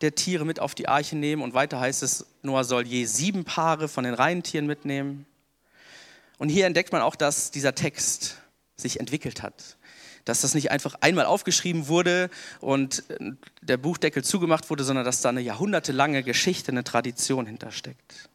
der 0.01 0.15
Tiere 0.15 0.45
mit 0.45 0.59
auf 0.59 0.75
die 0.75 0.87
Arche 0.87 1.15
nehmen 1.15 1.41
und 1.41 1.53
weiter 1.53 1.79
heißt 1.79 2.03
es, 2.03 2.25
Noah 2.43 2.63
soll 2.63 2.87
je 2.87 3.05
sieben 3.05 3.45
Paare 3.45 3.87
von 3.87 4.03
den 4.03 4.13
reinen 4.13 4.43
Tieren 4.43 4.67
mitnehmen. 4.67 5.25
Und 6.37 6.49
hier 6.49 6.65
entdeckt 6.65 6.91
man 6.91 7.01
auch, 7.01 7.15
dass 7.15 7.51
dieser 7.51 7.73
Text 7.73 8.37
sich 8.75 8.99
entwickelt 8.99 9.41
hat. 9.41 9.77
Dass 10.23 10.41
das 10.41 10.53
nicht 10.53 10.71
einfach 10.71 10.95
einmal 11.01 11.25
aufgeschrieben 11.25 11.87
wurde 11.87 12.29
und 12.59 13.03
der 13.61 13.77
Buchdeckel 13.77 14.23
zugemacht 14.23 14.69
wurde, 14.69 14.83
sondern 14.83 15.03
dass 15.03 15.21
da 15.21 15.29
eine 15.29 15.41
jahrhundertelange 15.41 16.21
Geschichte, 16.23 16.71
eine 16.71 16.83
Tradition 16.83 17.47
hintersteckt. 17.47 18.29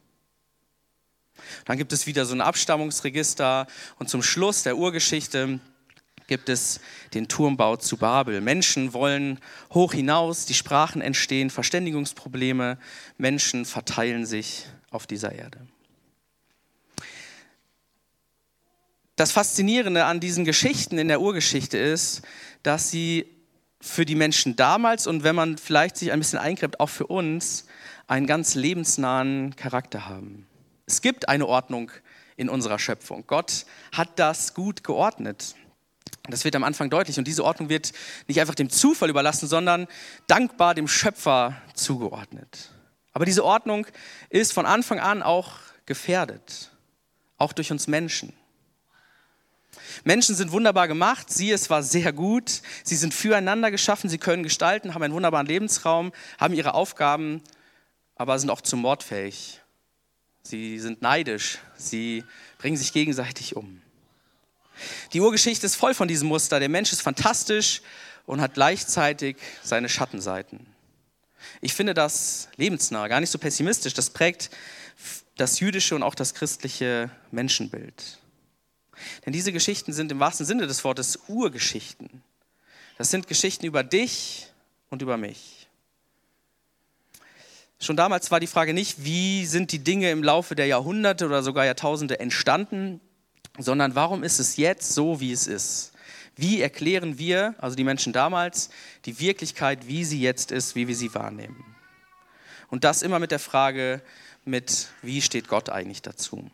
Dann 1.64 1.78
gibt 1.78 1.92
es 1.92 2.06
wieder 2.06 2.24
so 2.24 2.34
ein 2.34 2.40
Abstammungsregister 2.40 3.66
und 3.98 4.08
zum 4.08 4.22
Schluss 4.22 4.62
der 4.62 4.76
Urgeschichte 4.76 5.60
gibt 6.32 6.48
es 6.48 6.80
den 7.12 7.28
Turmbau 7.28 7.76
zu 7.76 7.98
Babel. 7.98 8.40
Menschen 8.40 8.94
wollen 8.94 9.38
hoch 9.74 9.92
hinaus, 9.92 10.46
die 10.46 10.54
Sprachen 10.54 11.02
entstehen, 11.02 11.50
Verständigungsprobleme, 11.50 12.78
Menschen 13.18 13.66
verteilen 13.66 14.24
sich 14.24 14.64
auf 14.90 15.06
dieser 15.06 15.32
Erde. 15.32 15.58
Das 19.16 19.30
Faszinierende 19.30 20.06
an 20.06 20.20
diesen 20.20 20.46
Geschichten 20.46 20.96
in 20.96 21.08
der 21.08 21.20
Urgeschichte 21.20 21.76
ist, 21.76 22.22
dass 22.62 22.90
sie 22.90 23.26
für 23.82 24.06
die 24.06 24.14
Menschen 24.14 24.56
damals 24.56 25.06
und 25.06 25.24
wenn 25.24 25.36
man 25.36 25.58
vielleicht 25.58 25.98
sich 25.98 26.12
ein 26.12 26.18
bisschen 26.18 26.38
eingräbt, 26.38 26.80
auch 26.80 26.88
für 26.88 27.08
uns 27.08 27.66
einen 28.06 28.26
ganz 28.26 28.54
lebensnahen 28.54 29.54
Charakter 29.56 30.08
haben. 30.08 30.46
Es 30.86 31.02
gibt 31.02 31.28
eine 31.28 31.46
Ordnung 31.46 31.90
in 32.36 32.48
unserer 32.48 32.78
Schöpfung. 32.78 33.24
Gott 33.26 33.66
hat 33.92 34.18
das 34.18 34.54
gut 34.54 34.82
geordnet. 34.82 35.56
Das 36.28 36.44
wird 36.44 36.54
am 36.54 36.64
Anfang 36.64 36.88
deutlich. 36.88 37.18
Und 37.18 37.26
diese 37.26 37.44
Ordnung 37.44 37.68
wird 37.68 37.92
nicht 38.28 38.40
einfach 38.40 38.54
dem 38.54 38.70
Zufall 38.70 39.10
überlassen, 39.10 39.48
sondern 39.48 39.88
dankbar 40.26 40.74
dem 40.74 40.88
Schöpfer 40.88 41.60
zugeordnet. 41.74 42.70
Aber 43.12 43.24
diese 43.24 43.44
Ordnung 43.44 43.86
ist 44.30 44.52
von 44.52 44.66
Anfang 44.66 44.98
an 45.00 45.22
auch 45.22 45.54
gefährdet, 45.84 46.70
auch 47.36 47.52
durch 47.52 47.70
uns 47.70 47.86
Menschen. 47.86 48.32
Menschen 50.04 50.34
sind 50.34 50.52
wunderbar 50.52 50.88
gemacht, 50.88 51.30
sie, 51.30 51.50
es 51.50 51.70
war 51.70 51.82
sehr 51.82 52.12
gut, 52.12 52.62
sie 52.84 52.96
sind 52.96 53.14
füreinander 53.14 53.70
geschaffen, 53.70 54.08
sie 54.08 54.18
können 54.18 54.42
gestalten, 54.42 54.94
haben 54.94 55.02
einen 55.02 55.14
wunderbaren 55.14 55.46
Lebensraum, 55.46 56.12
haben 56.38 56.54
ihre 56.54 56.74
Aufgaben, 56.74 57.42
aber 58.16 58.38
sind 58.38 58.50
auch 58.50 58.60
zum 58.60 58.80
Mord 58.80 59.02
fähig. 59.02 59.60
Sie 60.42 60.78
sind 60.78 61.02
neidisch, 61.02 61.58
sie 61.76 62.24
bringen 62.58 62.76
sich 62.76 62.92
gegenseitig 62.92 63.56
um. 63.56 63.80
Die 65.12 65.20
Urgeschichte 65.20 65.66
ist 65.66 65.76
voll 65.76 65.94
von 65.94 66.08
diesem 66.08 66.28
Muster. 66.28 66.60
Der 66.60 66.68
Mensch 66.68 66.92
ist 66.92 67.02
fantastisch 67.02 67.82
und 68.26 68.40
hat 68.40 68.54
gleichzeitig 68.54 69.36
seine 69.62 69.88
Schattenseiten. 69.88 70.66
Ich 71.60 71.74
finde 71.74 71.94
das 71.94 72.48
lebensnah, 72.56 73.08
gar 73.08 73.20
nicht 73.20 73.30
so 73.30 73.38
pessimistisch. 73.38 73.94
Das 73.94 74.10
prägt 74.10 74.50
das 75.36 75.60
jüdische 75.60 75.94
und 75.94 76.02
auch 76.02 76.14
das 76.14 76.34
christliche 76.34 77.10
Menschenbild. 77.30 78.18
Denn 79.24 79.32
diese 79.32 79.52
Geschichten 79.52 79.92
sind 79.92 80.12
im 80.12 80.20
wahrsten 80.20 80.46
Sinne 80.46 80.66
des 80.66 80.84
Wortes 80.84 81.18
Urgeschichten. 81.28 82.22
Das 82.98 83.10
sind 83.10 83.26
Geschichten 83.26 83.66
über 83.66 83.82
dich 83.82 84.48
und 84.90 85.02
über 85.02 85.16
mich. 85.16 85.66
Schon 87.80 87.96
damals 87.96 88.30
war 88.30 88.38
die 88.38 88.46
Frage 88.46 88.74
nicht, 88.74 89.04
wie 89.04 89.44
sind 89.44 89.72
die 89.72 89.80
Dinge 89.82 90.10
im 90.12 90.22
Laufe 90.22 90.54
der 90.54 90.66
Jahrhunderte 90.66 91.26
oder 91.26 91.42
sogar 91.42 91.64
Jahrtausende 91.64 92.20
entstanden, 92.20 93.00
sondern 93.58 93.94
warum 93.94 94.24
ist 94.24 94.38
es 94.38 94.56
jetzt 94.56 94.92
so, 94.92 95.20
wie 95.20 95.32
es 95.32 95.46
ist? 95.46 95.92
Wie 96.36 96.62
erklären 96.62 97.18
wir, 97.18 97.54
also 97.58 97.76
die 97.76 97.84
Menschen 97.84 98.12
damals, 98.12 98.70
die 99.04 99.18
Wirklichkeit, 99.20 99.86
wie 99.86 100.04
sie 100.04 100.20
jetzt 100.20 100.50
ist, 100.50 100.74
wie 100.74 100.88
wir 100.88 100.96
sie 100.96 101.14
wahrnehmen? 101.14 101.64
Und 102.68 102.84
das 102.84 103.02
immer 103.02 103.18
mit 103.18 103.30
der 103.30 103.38
Frage, 103.38 104.02
mit 104.44 104.88
wie 105.02 105.20
steht 105.20 105.48
Gott 105.48 105.68
eigentlich 105.68 106.00
dazu? 106.00 106.50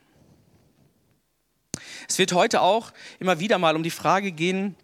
Es 2.09 2.19
wird 2.19 2.33
heute 2.33 2.61
auch 2.61 2.93
immer 3.21 3.39
wieder 3.39 3.59
mal 3.59 3.77
um 3.77 3.83
die 3.83 3.91
Frage 3.91 4.33
gehen, 4.33 4.75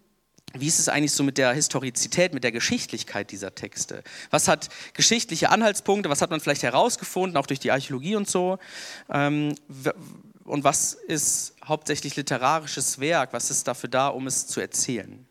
wie 0.56 0.68
ist 0.68 0.78
es 0.78 0.88
eigentlich 0.88 1.12
so 1.12 1.24
mit 1.24 1.36
der 1.36 1.52
Historizität, 1.52 2.32
mit 2.32 2.44
der 2.44 2.52
Geschichtlichkeit 2.52 3.32
dieser 3.32 3.56
Texte? 3.56 4.04
Was 4.30 4.46
hat 4.46 4.68
geschichtliche 4.92 5.50
Anhaltspunkte? 5.50 6.08
Was 6.08 6.22
hat 6.22 6.30
man 6.30 6.38
vielleicht 6.38 6.62
herausgefunden, 6.62 7.36
auch 7.36 7.46
durch 7.46 7.58
die 7.58 7.72
Archäologie 7.72 8.14
und 8.14 8.30
so? 8.30 8.58
Ähm, 9.10 9.56
und 10.44 10.64
was 10.64 10.94
ist 10.94 11.54
hauptsächlich 11.64 12.16
literarisches 12.16 13.00
Werk? 13.00 13.32
Was 13.32 13.50
ist 13.50 13.66
dafür 13.66 13.88
da, 13.88 14.08
um 14.08 14.26
es 14.26 14.46
zu 14.46 14.60
erzählen? 14.60 15.26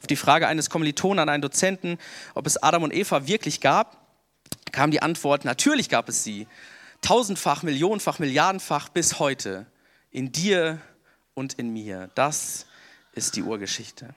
Auf 0.00 0.06
die 0.06 0.16
Frage 0.16 0.48
eines 0.48 0.68
Kommilitonen 0.68 1.20
an 1.20 1.28
einen 1.28 1.42
Dozenten, 1.42 1.98
ob 2.34 2.46
es 2.46 2.62
Adam 2.62 2.82
und 2.82 2.92
Eva 2.92 3.26
wirklich 3.26 3.60
gab, 3.60 3.98
kam 4.72 4.90
die 4.90 5.02
Antwort, 5.02 5.44
natürlich 5.44 5.88
gab 5.88 6.08
es 6.08 6.24
sie. 6.24 6.46
Tausendfach, 7.00 7.62
millionenfach, 7.62 8.18
milliardenfach 8.18 8.88
bis 8.88 9.18
heute. 9.18 9.66
In 10.10 10.30
dir 10.30 10.80
und 11.34 11.54
in 11.54 11.72
mir. 11.72 12.10
Das 12.14 12.66
ist 13.12 13.36
die 13.36 13.42
Urgeschichte. 13.42 14.14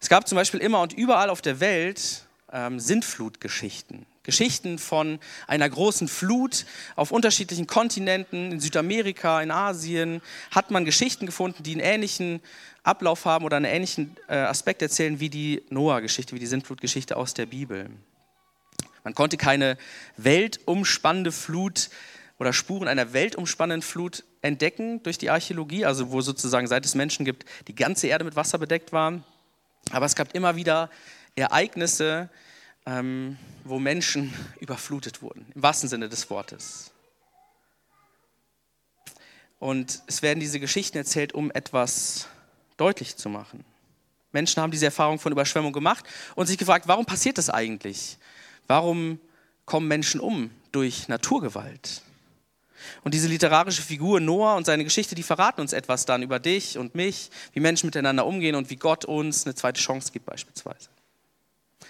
Es 0.00 0.08
gab 0.08 0.28
zum 0.28 0.36
Beispiel 0.36 0.60
immer 0.60 0.80
und 0.80 0.92
überall 0.92 1.30
auf 1.30 1.42
der 1.42 1.60
Welt 1.60 2.26
ähm, 2.52 2.78
Sintflutgeschichten. 2.78 4.06
Geschichten 4.26 4.78
von 4.78 5.18
einer 5.46 5.70
großen 5.70 6.08
Flut 6.08 6.66
auf 6.96 7.12
unterschiedlichen 7.12 7.66
Kontinenten, 7.66 8.52
in 8.52 8.60
Südamerika, 8.60 9.40
in 9.40 9.50
Asien, 9.50 10.20
hat 10.50 10.70
man 10.70 10.84
Geschichten 10.84 11.24
gefunden, 11.26 11.62
die 11.62 11.72
einen 11.72 11.80
ähnlichen 11.80 12.40
Ablauf 12.82 13.24
haben 13.24 13.44
oder 13.44 13.56
einen 13.56 13.66
ähnlichen 13.66 14.16
äh, 14.28 14.34
Aspekt 14.34 14.82
erzählen 14.82 15.20
wie 15.20 15.30
die 15.30 15.62
Noah-Geschichte, 15.70 16.34
wie 16.34 16.40
die 16.40 16.46
Sintflutgeschichte 16.46 17.16
aus 17.16 17.34
der 17.34 17.46
Bibel. 17.46 17.88
Man 19.04 19.14
konnte 19.14 19.36
keine 19.36 19.78
weltumspannende 20.16 21.30
Flut 21.30 21.88
oder 22.38 22.52
Spuren 22.52 22.88
einer 22.88 23.12
weltumspannenden 23.12 23.82
Flut 23.82 24.24
entdecken 24.42 25.02
durch 25.04 25.18
die 25.18 25.30
Archäologie, 25.30 25.84
also 25.84 26.10
wo 26.10 26.20
sozusagen 26.20 26.66
seit 26.66 26.84
es 26.84 26.96
Menschen 26.96 27.24
gibt, 27.24 27.44
die 27.68 27.74
ganze 27.76 28.08
Erde 28.08 28.24
mit 28.24 28.34
Wasser 28.34 28.58
bedeckt 28.58 28.92
war. 28.92 29.22
Aber 29.92 30.06
es 30.06 30.16
gab 30.16 30.34
immer 30.34 30.56
wieder 30.56 30.90
Ereignisse, 31.36 32.28
ähm, 32.86 33.36
wo 33.64 33.78
Menschen 33.78 34.32
überflutet 34.60 35.22
wurden, 35.22 35.46
im 35.54 35.62
wahrsten 35.62 35.88
Sinne 35.88 36.08
des 36.08 36.30
Wortes. 36.30 36.92
Und 39.58 40.02
es 40.06 40.22
werden 40.22 40.40
diese 40.40 40.60
Geschichten 40.60 40.98
erzählt, 40.98 41.32
um 41.32 41.50
etwas 41.50 42.28
deutlich 42.76 43.16
zu 43.16 43.28
machen. 43.28 43.64
Menschen 44.32 44.62
haben 44.62 44.70
diese 44.70 44.84
Erfahrung 44.84 45.18
von 45.18 45.32
Überschwemmung 45.32 45.72
gemacht 45.72 46.04
und 46.34 46.46
sich 46.46 46.58
gefragt, 46.58 46.86
warum 46.88 47.06
passiert 47.06 47.38
das 47.38 47.48
eigentlich? 47.48 48.18
Warum 48.66 49.18
kommen 49.64 49.88
Menschen 49.88 50.20
um 50.20 50.50
durch 50.72 51.08
Naturgewalt? 51.08 52.02
Und 53.02 53.14
diese 53.14 53.28
literarische 53.28 53.80
Figur 53.80 54.20
Noah 54.20 54.56
und 54.56 54.66
seine 54.66 54.84
Geschichte, 54.84 55.14
die 55.14 55.22
verraten 55.22 55.62
uns 55.62 55.72
etwas 55.72 56.04
dann 56.04 56.22
über 56.22 56.38
dich 56.38 56.76
und 56.76 56.94
mich, 56.94 57.30
wie 57.54 57.60
Menschen 57.60 57.86
miteinander 57.86 58.26
umgehen 58.26 58.54
und 58.54 58.68
wie 58.68 58.76
Gott 58.76 59.06
uns 59.06 59.46
eine 59.46 59.54
zweite 59.54 59.80
Chance 59.80 60.12
gibt 60.12 60.26
beispielsweise. 60.26 60.90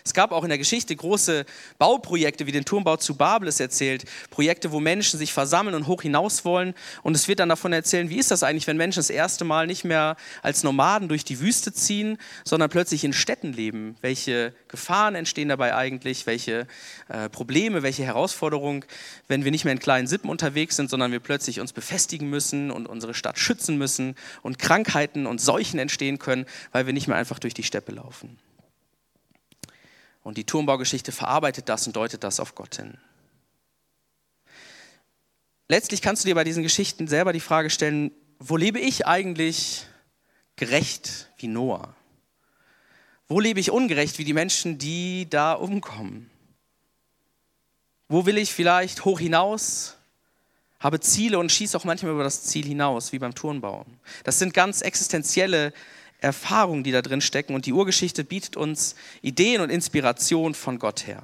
Es 0.06 0.14
gab 0.14 0.30
auch 0.30 0.44
in 0.44 0.50
der 0.50 0.58
Geschichte 0.58 0.94
große 0.94 1.44
Bauprojekte, 1.78 2.46
wie 2.46 2.52
den 2.52 2.64
Turmbau 2.64 2.96
zu 2.96 3.16
Babel 3.16 3.48
ist 3.48 3.58
erzählt. 3.58 4.04
Projekte, 4.30 4.70
wo 4.70 4.78
Menschen 4.78 5.18
sich 5.18 5.32
versammeln 5.32 5.74
und 5.74 5.88
hoch 5.88 6.02
hinaus 6.02 6.44
wollen. 6.44 6.74
Und 7.02 7.16
es 7.16 7.26
wird 7.26 7.40
dann 7.40 7.48
davon 7.48 7.72
erzählen, 7.72 8.08
wie 8.08 8.18
ist 8.18 8.30
das 8.30 8.44
eigentlich, 8.44 8.68
wenn 8.68 8.76
Menschen 8.76 9.00
das 9.00 9.10
erste 9.10 9.44
Mal 9.44 9.66
nicht 9.66 9.82
mehr 9.84 10.14
als 10.42 10.62
Nomaden 10.62 11.08
durch 11.08 11.24
die 11.24 11.40
Wüste 11.40 11.72
ziehen, 11.72 12.18
sondern 12.44 12.70
plötzlich 12.70 13.02
in 13.02 13.12
Städten 13.12 13.52
leben. 13.52 13.96
Welche 14.00 14.54
Gefahren 14.68 15.16
entstehen 15.16 15.48
dabei 15.48 15.74
eigentlich? 15.74 16.24
Welche 16.24 16.68
äh, 17.08 17.28
Probleme, 17.28 17.82
welche 17.82 18.04
Herausforderungen, 18.04 18.84
wenn 19.26 19.42
wir 19.42 19.50
nicht 19.50 19.64
mehr 19.64 19.72
in 19.72 19.80
kleinen 19.80 20.06
Sippen 20.06 20.30
unterwegs 20.30 20.76
sind, 20.76 20.88
sondern 20.88 21.10
wir 21.10 21.20
plötzlich 21.20 21.58
uns 21.58 21.72
befestigen 21.72 22.30
müssen 22.30 22.70
und 22.70 22.86
unsere 22.86 23.12
Stadt 23.12 23.40
schützen 23.40 23.76
müssen 23.76 24.14
und 24.42 24.60
Krankheiten 24.60 25.26
und 25.26 25.40
Seuchen 25.40 25.80
entstehen 25.80 26.20
können, 26.20 26.46
weil 26.70 26.86
wir 26.86 26.92
nicht 26.92 27.08
mehr 27.08 27.16
einfach 27.16 27.40
durch 27.40 27.54
die 27.54 27.64
Steppe 27.64 27.90
laufen. 27.90 28.38
Und 30.26 30.38
die 30.38 30.44
Turmbaugeschichte 30.44 31.12
verarbeitet 31.12 31.68
das 31.68 31.86
und 31.86 31.94
deutet 31.94 32.24
das 32.24 32.40
auf 32.40 32.56
Gott 32.56 32.74
hin. 32.74 32.98
Letztlich 35.68 36.02
kannst 36.02 36.24
du 36.24 36.26
dir 36.26 36.34
bei 36.34 36.42
diesen 36.42 36.64
Geschichten 36.64 37.06
selber 37.06 37.32
die 37.32 37.38
Frage 37.38 37.70
stellen, 37.70 38.10
wo 38.40 38.56
lebe 38.56 38.80
ich 38.80 39.06
eigentlich 39.06 39.86
gerecht 40.56 41.30
wie 41.38 41.46
Noah? 41.46 41.94
Wo 43.28 43.38
lebe 43.38 43.60
ich 43.60 43.70
ungerecht 43.70 44.18
wie 44.18 44.24
die 44.24 44.32
Menschen, 44.32 44.78
die 44.78 45.30
da 45.30 45.52
umkommen? 45.52 46.28
Wo 48.08 48.26
will 48.26 48.36
ich 48.36 48.52
vielleicht 48.52 49.04
hoch 49.04 49.20
hinaus, 49.20 49.96
habe 50.80 50.98
Ziele 50.98 51.38
und 51.38 51.52
schieße 51.52 51.78
auch 51.78 51.84
manchmal 51.84 52.10
über 52.10 52.24
das 52.24 52.42
Ziel 52.42 52.66
hinaus, 52.66 53.12
wie 53.12 53.20
beim 53.20 53.36
Turnbau? 53.36 53.86
Das 54.24 54.40
sind 54.40 54.54
ganz 54.54 54.80
existenzielle 54.80 55.72
Erfahrungen, 56.20 56.84
die 56.84 56.92
da 56.92 57.02
drin 57.02 57.20
stecken. 57.20 57.54
Und 57.54 57.66
die 57.66 57.72
Urgeschichte 57.72 58.24
bietet 58.24 58.56
uns 58.56 58.94
Ideen 59.22 59.60
und 59.60 59.70
Inspiration 59.70 60.54
von 60.54 60.78
Gott 60.78 61.06
her. 61.06 61.22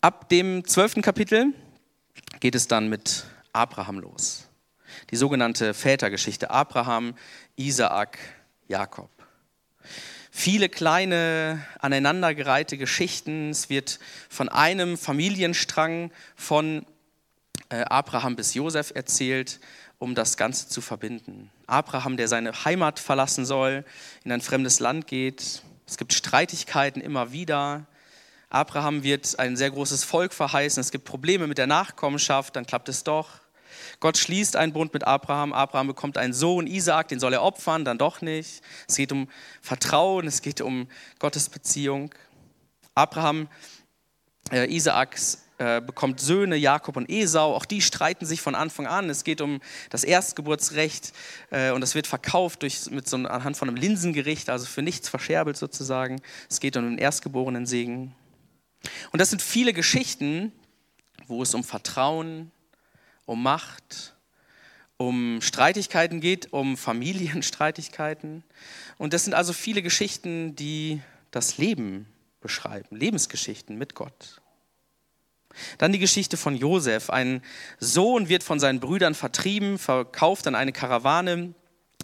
Ab 0.00 0.28
dem 0.28 0.64
zwölften 0.66 1.02
Kapitel 1.02 1.52
geht 2.40 2.54
es 2.54 2.68
dann 2.68 2.88
mit 2.88 3.24
Abraham 3.52 3.98
los. 3.98 4.48
Die 5.10 5.16
sogenannte 5.16 5.74
Vätergeschichte 5.74 6.50
Abraham, 6.50 7.14
Isaak, 7.56 8.18
Jakob. 8.68 9.10
Viele 10.30 10.68
kleine, 10.68 11.64
aneinandergereihte 11.78 12.76
Geschichten. 12.76 13.50
Es 13.50 13.70
wird 13.70 13.98
von 14.28 14.48
einem 14.48 14.98
Familienstrang 14.98 16.10
von 16.34 16.84
Abraham 17.68 18.36
bis 18.36 18.54
Josef 18.54 18.92
erzählt 18.94 19.60
um 19.98 20.14
das 20.14 20.36
Ganze 20.36 20.68
zu 20.68 20.80
verbinden. 20.80 21.50
Abraham, 21.66 22.16
der 22.16 22.28
seine 22.28 22.64
Heimat 22.64 22.98
verlassen 22.98 23.46
soll, 23.46 23.84
in 24.24 24.32
ein 24.32 24.40
fremdes 24.40 24.80
Land 24.80 25.06
geht. 25.06 25.62
Es 25.86 25.96
gibt 25.96 26.12
Streitigkeiten 26.12 27.00
immer 27.00 27.32
wieder. 27.32 27.86
Abraham 28.50 29.02
wird 29.02 29.38
ein 29.38 29.56
sehr 29.56 29.70
großes 29.70 30.04
Volk 30.04 30.32
verheißen. 30.32 30.80
Es 30.80 30.90
gibt 30.90 31.04
Probleme 31.04 31.46
mit 31.46 31.58
der 31.58 31.66
Nachkommenschaft, 31.66 32.56
dann 32.56 32.66
klappt 32.66 32.88
es 32.88 33.04
doch. 33.04 33.40
Gott 34.00 34.16
schließt 34.16 34.56
einen 34.56 34.72
Bund 34.72 34.92
mit 34.92 35.04
Abraham. 35.04 35.52
Abraham 35.52 35.88
bekommt 35.88 36.18
einen 36.18 36.32
Sohn, 36.32 36.66
Isaak, 36.66 37.08
den 37.08 37.20
soll 37.20 37.32
er 37.32 37.42
opfern, 37.42 37.84
dann 37.84 37.98
doch 37.98 38.20
nicht. 38.20 38.62
Es 38.88 38.96
geht 38.96 39.12
um 39.12 39.28
Vertrauen, 39.62 40.26
es 40.26 40.42
geht 40.42 40.60
um 40.60 40.88
Gottes 41.18 41.48
Beziehung. 41.48 42.14
Abraham, 42.94 43.48
äh, 44.52 44.72
Isaaks 44.72 45.45
äh, 45.58 45.80
bekommt 45.80 46.20
Söhne, 46.20 46.56
Jakob 46.56 46.96
und 46.96 47.08
Esau. 47.08 47.54
Auch 47.54 47.64
die 47.64 47.80
streiten 47.80 48.26
sich 48.26 48.40
von 48.40 48.54
Anfang 48.54 48.86
an. 48.86 49.08
Es 49.08 49.24
geht 49.24 49.40
um 49.40 49.60
das 49.90 50.04
Erstgeburtsrecht 50.04 51.12
äh, 51.50 51.70
und 51.70 51.80
das 51.80 51.94
wird 51.94 52.06
verkauft 52.06 52.62
durch, 52.62 52.90
mit 52.90 53.08
so, 53.08 53.16
anhand 53.16 53.56
von 53.56 53.68
einem 53.68 53.76
Linsengericht, 53.76 54.50
also 54.50 54.66
für 54.66 54.82
nichts 54.82 55.08
verscherbelt 55.08 55.56
sozusagen. 55.56 56.20
Es 56.50 56.60
geht 56.60 56.76
um 56.76 56.84
den 56.84 56.98
erstgeborenen 56.98 57.66
Segen. 57.66 58.14
Und 59.12 59.20
das 59.20 59.30
sind 59.30 59.42
viele 59.42 59.72
Geschichten, 59.72 60.52
wo 61.26 61.42
es 61.42 61.54
um 61.54 61.64
Vertrauen, 61.64 62.52
um 63.24 63.42
Macht, 63.42 64.14
um 64.96 65.40
Streitigkeiten 65.42 66.20
geht, 66.20 66.52
um 66.52 66.76
Familienstreitigkeiten. 66.76 68.44
Und 68.98 69.12
das 69.12 69.24
sind 69.24 69.34
also 69.34 69.52
viele 69.52 69.82
Geschichten, 69.82 70.56
die 70.56 71.00
das 71.30 71.58
Leben 71.58 72.06
beschreiben, 72.40 72.96
Lebensgeschichten 72.96 73.76
mit 73.76 73.94
Gott. 73.94 74.40
Dann 75.78 75.92
die 75.92 75.98
Geschichte 75.98 76.36
von 76.36 76.56
Josef. 76.56 77.10
Ein 77.10 77.42
Sohn 77.78 78.28
wird 78.28 78.42
von 78.42 78.60
seinen 78.60 78.80
Brüdern 78.80 79.14
vertrieben, 79.14 79.78
verkauft 79.78 80.46
an 80.46 80.54
eine 80.54 80.72
Karawane, 80.72 81.54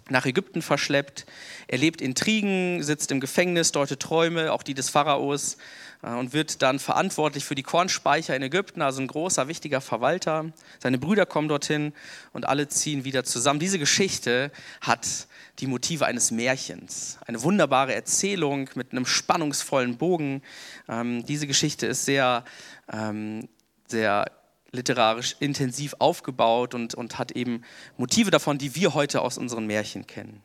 nach 0.09 0.25
Ägypten 0.25 0.61
verschleppt. 0.61 1.25
Er 1.67 1.77
lebt 1.77 2.01
Intrigen, 2.01 2.83
sitzt 2.83 3.11
im 3.11 3.19
Gefängnis, 3.19 3.71
deutet 3.71 3.99
Träume, 3.99 4.51
auch 4.51 4.63
die 4.63 4.73
des 4.73 4.89
Pharaos, 4.89 5.57
äh, 6.01 6.09
und 6.09 6.33
wird 6.33 6.61
dann 6.61 6.79
verantwortlich 6.79 7.45
für 7.45 7.55
die 7.55 7.63
Kornspeicher 7.63 8.35
in 8.35 8.43
Ägypten, 8.43 8.81
also 8.81 9.01
ein 9.01 9.07
großer, 9.07 9.47
wichtiger 9.47 9.81
Verwalter. 9.81 10.51
Seine 10.79 10.97
Brüder 10.97 11.25
kommen 11.25 11.47
dorthin 11.47 11.93
und 12.33 12.47
alle 12.47 12.67
ziehen 12.67 13.05
wieder 13.05 13.23
zusammen. 13.23 13.59
Diese 13.59 13.79
Geschichte 13.79 14.51
hat 14.81 15.27
die 15.59 15.67
Motive 15.67 16.05
eines 16.05 16.31
Märchens, 16.31 17.17
eine 17.25 17.41
wunderbare 17.43 17.93
Erzählung 17.93 18.69
mit 18.75 18.91
einem 18.91 19.05
spannungsvollen 19.05 19.97
Bogen. 19.97 20.41
Ähm, 20.89 21.25
diese 21.25 21.47
Geschichte 21.47 21.87
ist 21.87 22.05
sehr, 22.05 22.43
ähm, 22.91 23.47
sehr 23.87 24.25
literarisch 24.73 25.35
intensiv 25.39 25.95
aufgebaut 25.99 26.73
und, 26.73 26.95
und 26.95 27.17
hat 27.17 27.31
eben 27.31 27.63
Motive 27.95 28.31
davon, 28.31 28.57
die 28.57 28.75
wir 28.75 28.93
heute 28.93 29.21
aus 29.21 29.37
unseren 29.37 29.67
Märchen 29.67 30.07
kennen. 30.07 30.43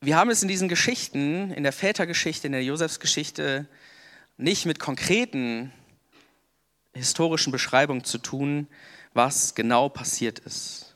Wir 0.00 0.16
haben 0.16 0.30
es 0.30 0.42
in 0.42 0.48
diesen 0.48 0.68
Geschichten, 0.68 1.50
in 1.52 1.62
der 1.62 1.74
Vätergeschichte, 1.74 2.46
in 2.46 2.52
der 2.52 2.64
Josefsgeschichte, 2.64 3.68
nicht 4.38 4.64
mit 4.64 4.78
konkreten 4.78 5.72
historischen 6.94 7.52
Beschreibungen 7.52 8.02
zu 8.02 8.16
tun, 8.16 8.66
was 9.12 9.54
genau 9.54 9.90
passiert 9.90 10.38
ist. 10.38 10.89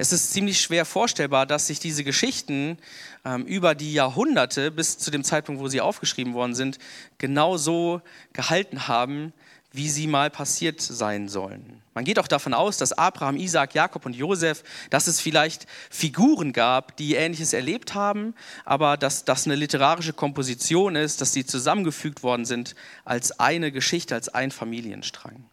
Es 0.00 0.12
ist 0.12 0.32
ziemlich 0.32 0.58
schwer 0.58 0.86
vorstellbar, 0.86 1.44
dass 1.44 1.66
sich 1.66 1.78
diese 1.78 2.04
Geschichten 2.04 2.78
ähm, 3.22 3.44
über 3.44 3.74
die 3.74 3.92
Jahrhunderte 3.92 4.70
bis 4.70 4.96
zu 4.96 5.10
dem 5.10 5.22
Zeitpunkt, 5.22 5.60
wo 5.60 5.68
sie 5.68 5.82
aufgeschrieben 5.82 6.32
worden 6.32 6.54
sind, 6.54 6.78
genauso 7.18 8.00
gehalten 8.32 8.88
haben, 8.88 9.34
wie 9.72 9.90
sie 9.90 10.06
mal 10.06 10.30
passiert 10.30 10.80
sein 10.80 11.28
sollen. 11.28 11.82
Man 11.92 12.06
geht 12.06 12.18
auch 12.18 12.28
davon 12.28 12.54
aus, 12.54 12.78
dass 12.78 12.94
Abraham, 12.94 13.36
Isaac, 13.36 13.74
Jakob 13.74 14.06
und 14.06 14.16
Josef, 14.16 14.62
dass 14.88 15.06
es 15.06 15.20
vielleicht 15.20 15.66
Figuren 15.90 16.54
gab, 16.54 16.96
die 16.96 17.16
Ähnliches 17.16 17.52
erlebt 17.52 17.92
haben, 17.92 18.34
aber 18.64 18.96
dass 18.96 19.26
das 19.26 19.44
eine 19.44 19.54
literarische 19.54 20.14
Komposition 20.14 20.96
ist, 20.96 21.20
dass 21.20 21.34
sie 21.34 21.44
zusammengefügt 21.44 22.22
worden 22.22 22.46
sind 22.46 22.74
als 23.04 23.38
eine 23.38 23.70
Geschichte, 23.70 24.14
als 24.14 24.30
ein 24.30 24.50
Familienstrang. 24.50 25.44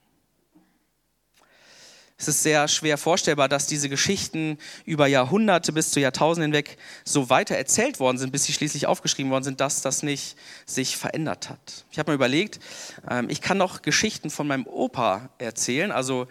Es 2.19 2.27
ist 2.27 2.41
sehr 2.41 2.67
schwer 2.67 2.97
vorstellbar, 2.97 3.47
dass 3.47 3.67
diese 3.67 3.89
Geschichten 3.89 4.57
über 4.85 5.05
Jahrhunderte 5.05 5.71
bis 5.71 5.91
zu 5.91 5.99
Jahrtausenden 5.99 6.51
hinweg 6.51 6.77
so 7.05 7.29
weiter 7.29 7.55
erzählt 7.55 7.99
worden 7.99 8.17
sind, 8.17 8.31
bis 8.31 8.45
sie 8.45 8.53
schließlich 8.53 8.87
aufgeschrieben 8.87 9.31
worden 9.31 9.43
sind, 9.43 9.61
dass 9.61 9.83
das 9.83 10.01
nicht 10.01 10.35
sich 10.65 10.97
verändert 10.97 11.51
hat. 11.51 11.85
Ich 11.91 11.99
habe 11.99 12.11
mir 12.11 12.15
überlegt, 12.15 12.59
ähm, 13.07 13.29
ich 13.29 13.39
kann 13.41 13.59
noch 13.59 13.83
Geschichten 13.83 14.31
von 14.31 14.47
meinem 14.47 14.65
Opa 14.65 15.29
erzählen. 15.37 15.91
Also 15.91 16.27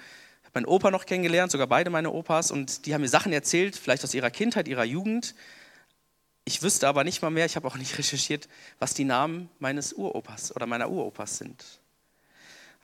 meinen 0.56 0.66
Opa 0.66 0.90
noch 0.90 1.06
kennengelernt, 1.06 1.52
sogar 1.52 1.68
beide 1.68 1.90
meine 1.90 2.10
Opas, 2.10 2.50
und 2.50 2.86
die 2.86 2.94
haben 2.94 3.02
mir 3.02 3.08
Sachen 3.08 3.32
erzählt, 3.32 3.76
vielleicht 3.76 4.02
aus 4.02 4.14
ihrer 4.14 4.30
Kindheit, 4.30 4.66
ihrer 4.66 4.84
Jugend. 4.84 5.34
Ich 6.44 6.62
wüsste 6.62 6.88
aber 6.88 7.04
nicht 7.04 7.22
mal 7.22 7.30
mehr, 7.30 7.46
ich 7.46 7.54
habe 7.54 7.68
auch 7.68 7.76
nicht 7.76 7.96
recherchiert, 7.98 8.48
was 8.80 8.94
die 8.94 9.04
Namen 9.04 9.50
meines 9.60 9.92
Uropas 9.92 10.56
oder 10.56 10.66
meiner 10.66 10.90
Uropas 10.90 11.38
sind. 11.38 11.62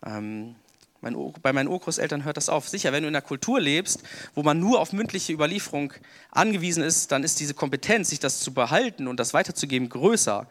Ähm, 0.05 0.55
mein, 1.03 1.17
bei 1.43 1.53
meinen 1.53 1.69
Urgroßeltern 1.69 2.25
hört 2.25 2.37
das 2.37 2.49
auf. 2.49 2.69
Sicher, 2.69 2.93
wenn 2.93 3.03
du 3.03 3.09
in 3.09 3.15
einer 3.15 3.27
Kultur 3.27 3.61
lebst, 3.61 4.03
wo 4.35 4.43
man 4.43 4.61
nur 4.61 4.81
auf 4.81 4.93
mündliche 4.93 5.33
Überlieferung 5.33 5.93
angewiesen 6.31 6.83
ist, 6.83 7.11
dann 7.11 7.25
ist 7.25 7.41
diese 7.41 7.55
Kompetenz, 7.55 8.11
sich 8.11 8.21
das 8.21 8.41
zu 8.41 8.55
behalten 8.55 9.09
und 9.09 9.19
das 9.19 9.35
weiterzugeben, 9.35 9.89
größer. 9.89 10.49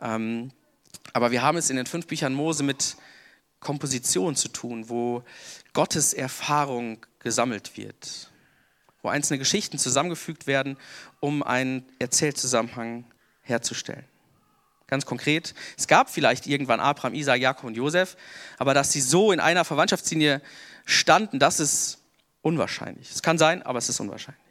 Ähm, 0.00 0.50
aber 1.12 1.30
wir 1.30 1.42
haben 1.42 1.56
es 1.56 1.70
in 1.70 1.76
den 1.76 1.86
fünf 1.86 2.08
Büchern 2.08 2.34
Mose 2.34 2.64
mit 2.64 2.96
Komposition 3.60 4.34
zu 4.34 4.48
tun, 4.48 4.88
wo 4.88 5.22
Gottes 5.72 6.12
Erfahrung 6.12 6.98
gesammelt 7.20 7.76
wird, 7.76 8.32
wo 9.00 9.08
einzelne 9.08 9.38
Geschichten 9.38 9.78
zusammengefügt 9.78 10.48
werden, 10.48 10.76
um 11.20 11.42
einen 11.44 11.86
Erzählzusammenhang 12.00 13.04
herzustellen. 13.42 14.04
Ganz 14.86 15.06
konkret, 15.06 15.54
es 15.78 15.86
gab 15.86 16.10
vielleicht 16.10 16.46
irgendwann 16.46 16.78
Abraham, 16.78 17.14
Isaac, 17.14 17.40
Jakob 17.40 17.64
und 17.64 17.76
Josef, 17.76 18.16
aber 18.58 18.74
dass 18.74 18.92
sie 18.92 19.00
so 19.00 19.32
in 19.32 19.40
einer 19.40 19.64
Verwandtschaftslinie 19.64 20.42
standen, 20.84 21.38
das 21.38 21.58
ist 21.58 21.98
unwahrscheinlich. 22.42 23.10
Es 23.10 23.22
kann 23.22 23.38
sein, 23.38 23.62
aber 23.62 23.78
es 23.78 23.88
ist 23.88 24.00
unwahrscheinlich. 24.00 24.44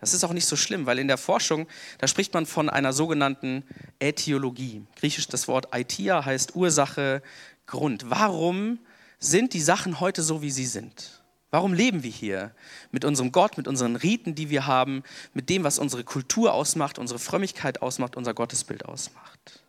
Das 0.00 0.14
ist 0.14 0.24
auch 0.24 0.32
nicht 0.32 0.46
so 0.46 0.56
schlimm, 0.56 0.86
weil 0.86 0.98
in 0.98 1.06
der 1.06 1.18
Forschung, 1.18 1.68
da 1.98 2.08
spricht 2.08 2.34
man 2.34 2.44
von 2.44 2.68
einer 2.68 2.92
sogenannten 2.92 3.64
Äthiologie. 4.00 4.84
Griechisch 4.96 5.28
das 5.28 5.46
Wort 5.46 5.72
Aitia 5.72 6.24
heißt 6.24 6.56
Ursache, 6.56 7.22
Grund. 7.66 8.10
Warum 8.10 8.80
sind 9.20 9.54
die 9.54 9.60
Sachen 9.60 10.00
heute 10.00 10.22
so, 10.22 10.42
wie 10.42 10.50
sie 10.50 10.66
sind? 10.66 11.21
Warum 11.52 11.74
leben 11.74 12.02
wir 12.02 12.10
hier? 12.10 12.52
Mit 12.92 13.04
unserem 13.04 13.30
Gott, 13.30 13.58
mit 13.58 13.68
unseren 13.68 13.94
Riten, 13.96 14.34
die 14.34 14.48
wir 14.48 14.66
haben, 14.66 15.04
mit 15.34 15.50
dem, 15.50 15.64
was 15.64 15.78
unsere 15.78 16.02
Kultur 16.02 16.54
ausmacht, 16.54 16.98
unsere 16.98 17.18
Frömmigkeit 17.18 17.82
ausmacht, 17.82 18.16
unser 18.16 18.32
Gottesbild 18.32 18.86
ausmacht. 18.86 19.60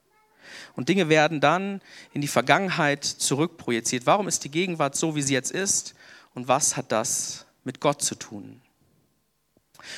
Und 0.77 0.87
Dinge 0.87 1.09
werden 1.09 1.41
dann 1.41 1.81
in 2.13 2.21
die 2.21 2.29
Vergangenheit 2.29 3.03
zurückprojiziert. 3.03 4.05
Warum 4.05 4.29
ist 4.29 4.45
die 4.45 4.49
Gegenwart 4.49 4.95
so, 4.95 5.17
wie 5.17 5.21
sie 5.21 5.33
jetzt 5.33 5.51
ist? 5.51 5.93
Und 6.33 6.47
was 6.47 6.77
hat 6.77 6.93
das 6.93 7.45
mit 7.65 7.81
Gott 7.81 8.01
zu 8.01 8.15
tun? 8.15 8.61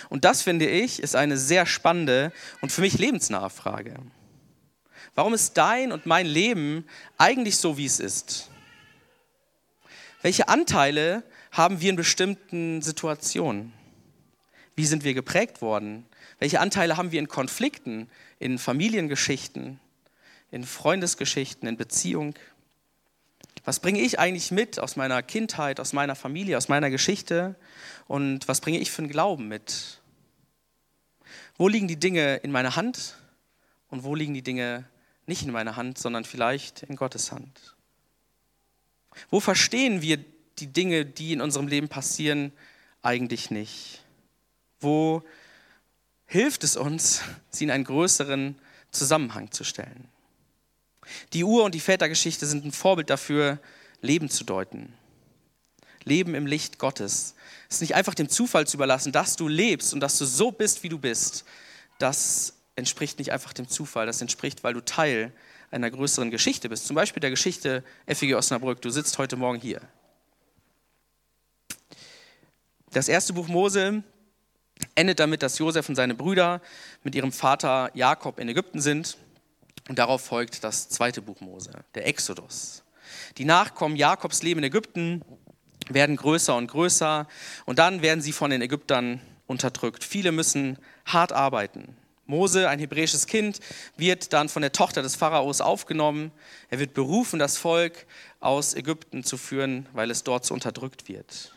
Und 0.10 0.26
das, 0.26 0.42
finde 0.42 0.68
ich, 0.68 1.04
ist 1.04 1.16
eine 1.16 1.38
sehr 1.38 1.68
spannende 1.68 2.34
und 2.62 2.72
für 2.72 2.82
mich 2.82 2.98
lebensnahe 2.98 3.52
Frage. 3.52 3.96
Warum 5.14 5.36
ist 5.36 5.56
dein 5.56 5.92
und 5.92 6.08
mein 6.08 6.26
Leben 6.26 6.88
eigentlich 7.20 7.58
so, 7.58 7.78
wie 7.78 7.86
es 7.86 8.00
ist? 8.00 8.50
Welche 10.24 10.48
Anteile 10.48 11.22
haben 11.56 11.80
wir 11.80 11.90
in 11.90 11.96
bestimmten 11.96 12.82
Situationen? 12.82 13.72
Wie 14.76 14.86
sind 14.86 15.06
wir 15.06 15.14
geprägt 15.14 15.62
worden? 15.62 16.06
Welche 16.38 16.60
Anteile 16.60 16.98
haben 16.98 17.12
wir 17.14 17.20
in 17.20 17.30
Konflikten, 17.30 18.10
in 18.40 18.58
Familiengeschichten, 18.58 19.80
in 20.52 20.66
Freundesgeschichten, 20.66 21.68
in 21.68 21.78
Beziehung? 21.78 22.36
Was 23.64 23.80
bringe 23.80 24.02
ich 24.02 24.20
eigentlich 24.20 24.52
mit 24.52 24.80
aus 24.80 24.98
meiner 24.98 25.24
Kindheit, 25.24 25.80
aus 25.80 25.94
meiner 25.94 26.16
Familie, 26.16 26.58
aus 26.58 26.68
meiner 26.68 26.90
Geschichte? 26.90 27.56
Und 28.08 28.50
was 28.50 28.60
bringe 28.60 28.80
ich 28.80 28.92
für 28.92 29.04
einen 29.04 29.12
Glauben 29.12 29.48
mit? 29.48 30.02
Wo 31.58 31.70
liegen 31.70 31.88
die 31.88 32.00
Dinge 32.00 32.36
in 32.38 32.52
meiner 32.52 32.76
Hand 32.76 33.16
und 33.90 34.04
wo 34.04 34.14
liegen 34.14 34.34
die 34.34 34.44
Dinge 34.44 34.84
nicht 35.26 35.44
in 35.44 35.52
meiner 35.52 35.78
Hand, 35.78 35.98
sondern 35.98 36.26
vielleicht 36.26 36.84
in 36.84 36.98
Gottes 36.98 37.32
Hand? 37.32 37.76
Wo 39.30 39.40
verstehen 39.40 40.02
wir 40.02 40.18
die 40.60 40.68
Dinge, 40.68 41.06
die 41.06 41.34
in 41.34 41.42
unserem 41.42 41.68
Leben 41.68 41.90
passieren, 41.90 42.52
eigentlich 43.02 43.52
nicht? 43.52 44.02
Wo 44.80 45.24
hilft 46.26 46.64
es 46.64 46.76
uns, 46.76 47.22
sie 47.50 47.66
in 47.66 47.72
einen 47.72 47.84
größeren 47.84 48.56
Zusammenhang 48.92 49.52
zu 49.52 49.64
stellen? 49.64 50.08
Die 51.34 51.44
Ur- 51.44 51.64
und 51.64 51.76
die 51.76 51.80
Vätergeschichte 51.80 52.46
sind 52.46 52.66
ein 52.66 52.72
Vorbild 52.72 53.10
dafür, 53.10 53.60
Leben 54.02 54.30
zu 54.30 54.44
deuten. 54.44 54.94
Leben 56.04 56.36
im 56.36 56.46
Licht 56.46 56.78
Gottes. 56.78 57.36
Es 57.70 57.78
ist 57.78 57.82
nicht 57.82 57.96
einfach 57.96 58.14
dem 58.14 58.30
Zufall 58.30 58.68
zu 58.68 58.78
überlassen, 58.78 59.12
dass 59.12 59.36
du 59.36 59.48
lebst 59.48 59.94
und 59.94 60.00
dass 60.00 60.18
du 60.18 60.26
so 60.26 60.52
bist, 60.52 60.84
wie 60.84 60.90
du 60.90 61.00
bist. 61.00 61.46
Das 61.98 62.54
entspricht 62.76 63.18
nicht 63.20 63.32
einfach 63.32 63.54
dem 63.54 63.68
Zufall, 63.68 64.06
das 64.06 64.22
entspricht, 64.22 64.64
weil 64.64 64.74
du 64.74 64.82
Teil 64.82 65.32
einer 65.72 65.90
größeren 65.90 66.32
Geschichte 66.32 66.70
bist. 66.70 66.86
Zum 66.86 66.96
Beispiel 66.96 67.22
der 67.22 67.32
Geschichte 67.32 67.84
FEG 68.08 68.36
Osnabrück. 68.36 68.82
Du 68.82 68.90
sitzt 68.90 69.18
heute 69.18 69.36
Morgen 69.36 69.60
hier. 69.60 69.82
Das 72.96 73.10
erste 73.10 73.34
Buch 73.34 73.50
Mose 73.50 74.04
endet 74.96 75.20
damit, 75.20 75.44
dass 75.44 75.60
Josef 75.60 75.90
und 75.90 75.96
seine 75.96 76.16
Brüder 76.16 76.62
mit 77.04 77.14
ihrem 77.14 77.34
Vater 77.34 77.92
Jakob 77.94 78.40
in 78.40 78.48
Ägypten 78.48 78.80
sind. 78.80 79.18
Und 79.90 80.00
darauf 80.00 80.22
folgt 80.22 80.64
das 80.64 80.88
zweite 80.88 81.22
Buch 81.22 81.42
Mose, 81.42 81.72
der 81.94 82.08
Exodus. 82.08 82.84
Die 83.38 83.44
Nachkommen 83.44 83.98
Jakobs 83.98 84.44
leben 84.44 84.60
in 84.60 84.64
Ägypten, 84.64 85.24
werden 85.90 86.16
größer 86.16 86.56
und 86.56 86.68
größer 86.68 87.28
und 87.66 87.80
dann 87.80 88.02
werden 88.02 88.22
sie 88.22 88.32
von 88.32 88.50
den 88.50 88.62
Ägyptern 88.62 89.20
unterdrückt. 89.46 90.06
Viele 90.06 90.32
müssen 90.32 90.78
hart 91.06 91.34
arbeiten. 91.34 91.98
Mose, 92.28 92.70
ein 92.70 92.80
hebräisches 92.80 93.28
Kind, 93.28 93.60
wird 93.98 94.32
dann 94.32 94.48
von 94.48 94.62
der 94.62 94.72
Tochter 94.72 95.02
des 95.02 95.18
Pharaos 95.18 95.60
aufgenommen. 95.60 96.32
Er 96.70 96.80
wird 96.80 96.94
berufen, 96.94 97.40
das 97.40 97.58
Volk 97.58 98.06
aus 98.40 98.74
Ägypten 98.74 99.26
zu 99.26 99.36
führen, 99.36 99.86
weil 99.92 100.10
es 100.12 100.24
dort 100.24 100.46
so 100.46 100.54
unterdrückt 100.54 101.10
wird. 101.10 101.55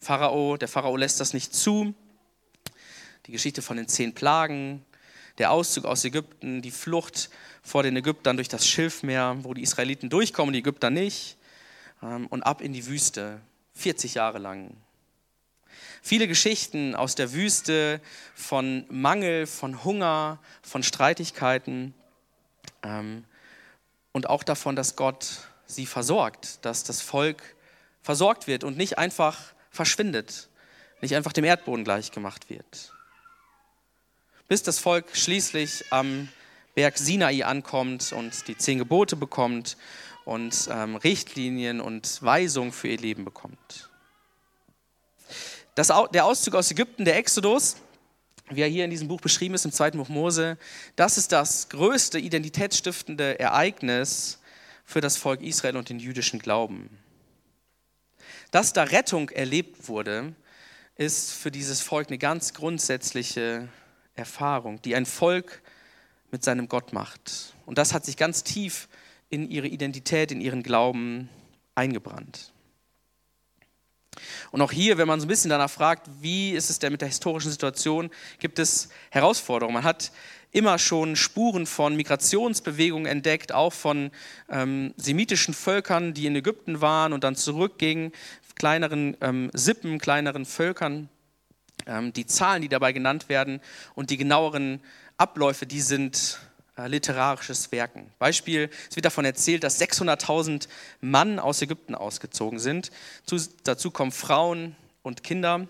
Pharao, 0.00 0.56
der 0.56 0.68
Pharao 0.68 0.96
lässt 0.96 1.20
das 1.20 1.34
nicht 1.34 1.54
zu. 1.54 1.94
Die 3.26 3.32
Geschichte 3.32 3.62
von 3.62 3.76
den 3.76 3.86
zehn 3.86 4.14
Plagen, 4.14 4.84
der 5.38 5.52
Auszug 5.52 5.84
aus 5.84 6.04
Ägypten, 6.04 6.62
die 6.62 6.70
Flucht 6.70 7.30
vor 7.62 7.82
den 7.82 7.96
Ägyptern 7.96 8.36
durch 8.36 8.48
das 8.48 8.66
Schilfmeer, 8.66 9.36
wo 9.42 9.54
die 9.54 9.62
Israeliten 9.62 10.08
durchkommen, 10.08 10.52
die 10.52 10.60
Ägypter 10.60 10.90
nicht. 10.90 11.36
ähm, 12.02 12.26
und 12.28 12.42
ab 12.42 12.62
in 12.62 12.72
die 12.72 12.86
Wüste, 12.86 13.40
40 13.74 14.14
Jahre 14.14 14.38
lang. 14.38 14.74
Viele 16.02 16.26
Geschichten 16.26 16.94
aus 16.94 17.14
der 17.14 17.32
Wüste 17.32 18.00
von 18.34 18.86
Mangel, 18.88 19.46
von 19.46 19.84
Hunger, 19.84 20.38
von 20.62 20.82
Streitigkeiten 20.82 21.94
ähm, 22.82 23.24
und 24.12 24.28
auch 24.28 24.42
davon, 24.42 24.76
dass 24.76 24.96
Gott 24.96 25.48
sie 25.66 25.84
versorgt, 25.84 26.64
dass 26.64 26.84
das 26.84 27.02
Volk 27.02 27.42
versorgt 28.02 28.46
wird 28.46 28.64
und 28.64 28.78
nicht 28.78 28.98
einfach 28.98 29.38
verschwindet, 29.70 30.48
nicht 31.00 31.14
einfach 31.14 31.32
dem 31.32 31.44
Erdboden 31.44 31.84
gleichgemacht 31.84 32.50
wird. 32.50 32.92
Bis 34.48 34.62
das 34.62 34.78
Volk 34.78 35.16
schließlich 35.16 35.84
am 35.90 36.28
Berg 36.74 36.98
Sinai 36.98 37.44
ankommt 37.44 38.12
und 38.12 38.48
die 38.48 38.56
zehn 38.56 38.78
Gebote 38.78 39.16
bekommt 39.16 39.76
und 40.24 40.68
ähm, 40.70 40.96
Richtlinien 40.96 41.80
und 41.80 42.22
Weisungen 42.22 42.72
für 42.72 42.88
ihr 42.88 42.98
Leben 42.98 43.24
bekommt. 43.24 43.90
Das, 45.74 45.92
der 46.12 46.24
Auszug 46.24 46.54
aus 46.54 46.70
Ägypten, 46.70 47.04
der 47.04 47.16
Exodus, 47.16 47.76
wie 48.50 48.62
er 48.62 48.68
hier 48.68 48.84
in 48.84 48.90
diesem 48.90 49.08
Buch 49.08 49.20
beschrieben 49.20 49.54
ist, 49.54 49.64
im 49.64 49.72
zweiten 49.72 49.98
Buch 49.98 50.08
Mose, 50.08 50.58
das 50.96 51.16
ist 51.16 51.32
das 51.32 51.68
größte 51.68 52.18
identitätsstiftende 52.18 53.38
Ereignis 53.38 54.40
für 54.84 55.00
das 55.00 55.16
Volk 55.16 55.40
Israel 55.42 55.76
und 55.76 55.88
den 55.88 56.00
jüdischen 56.00 56.40
Glauben. 56.40 56.90
Dass 58.50 58.72
da 58.72 58.82
Rettung 58.82 59.30
erlebt 59.30 59.88
wurde, 59.88 60.34
ist 60.96 61.32
für 61.32 61.50
dieses 61.50 61.80
Volk 61.80 62.08
eine 62.08 62.18
ganz 62.18 62.52
grundsätzliche 62.52 63.68
Erfahrung, 64.14 64.82
die 64.82 64.96
ein 64.96 65.06
Volk 65.06 65.62
mit 66.30 66.44
seinem 66.44 66.68
Gott 66.68 66.92
macht. 66.92 67.54
Und 67.64 67.78
das 67.78 67.94
hat 67.94 68.04
sich 68.04 68.16
ganz 68.16 68.42
tief 68.42 68.88
in 69.28 69.48
ihre 69.48 69.68
Identität, 69.68 70.32
in 70.32 70.40
ihren 70.40 70.62
Glauben 70.62 71.28
eingebrannt. 71.74 72.52
Und 74.50 74.60
auch 74.60 74.72
hier, 74.72 74.98
wenn 74.98 75.06
man 75.06 75.20
so 75.20 75.26
ein 75.26 75.28
bisschen 75.28 75.50
danach 75.50 75.70
fragt, 75.70 76.08
wie 76.20 76.50
ist 76.50 76.68
es 76.68 76.80
denn 76.80 76.92
mit 76.92 77.00
der 77.00 77.08
historischen 77.08 77.50
Situation, 77.50 78.10
gibt 78.40 78.58
es 78.58 78.88
Herausforderungen. 79.10 79.74
Man 79.74 79.84
hat 79.84 80.10
immer 80.52 80.78
schon 80.78 81.16
Spuren 81.16 81.66
von 81.66 81.96
Migrationsbewegungen 81.96 83.06
entdeckt, 83.06 83.52
auch 83.52 83.72
von 83.72 84.10
ähm, 84.48 84.94
semitischen 84.96 85.54
Völkern, 85.54 86.14
die 86.14 86.26
in 86.26 86.36
Ägypten 86.36 86.80
waren 86.80 87.12
und 87.12 87.24
dann 87.24 87.36
zurückgingen, 87.36 88.12
kleineren 88.56 89.16
ähm, 89.20 89.50
Sippen, 89.52 89.98
kleineren 89.98 90.44
Völkern. 90.44 91.08
Ähm, 91.86 92.12
die 92.12 92.26
Zahlen, 92.26 92.62
die 92.62 92.68
dabei 92.68 92.92
genannt 92.92 93.28
werden 93.28 93.60
und 93.94 94.10
die 94.10 94.16
genaueren 94.16 94.80
Abläufe, 95.16 95.66
die 95.66 95.80
sind 95.80 96.38
äh, 96.76 96.88
literarisches 96.88 97.72
Werken. 97.72 98.10
Beispiel, 98.18 98.70
es 98.88 98.96
wird 98.96 99.06
davon 99.06 99.24
erzählt, 99.24 99.64
dass 99.64 99.80
600.000 99.80 100.68
Mann 101.00 101.38
aus 101.38 101.62
Ägypten 101.62 101.94
ausgezogen 101.94 102.58
sind. 102.58 102.90
Zu, 103.24 103.36
dazu 103.64 103.90
kommen 103.90 104.12
Frauen 104.12 104.76
und 105.02 105.22
Kinder. 105.22 105.66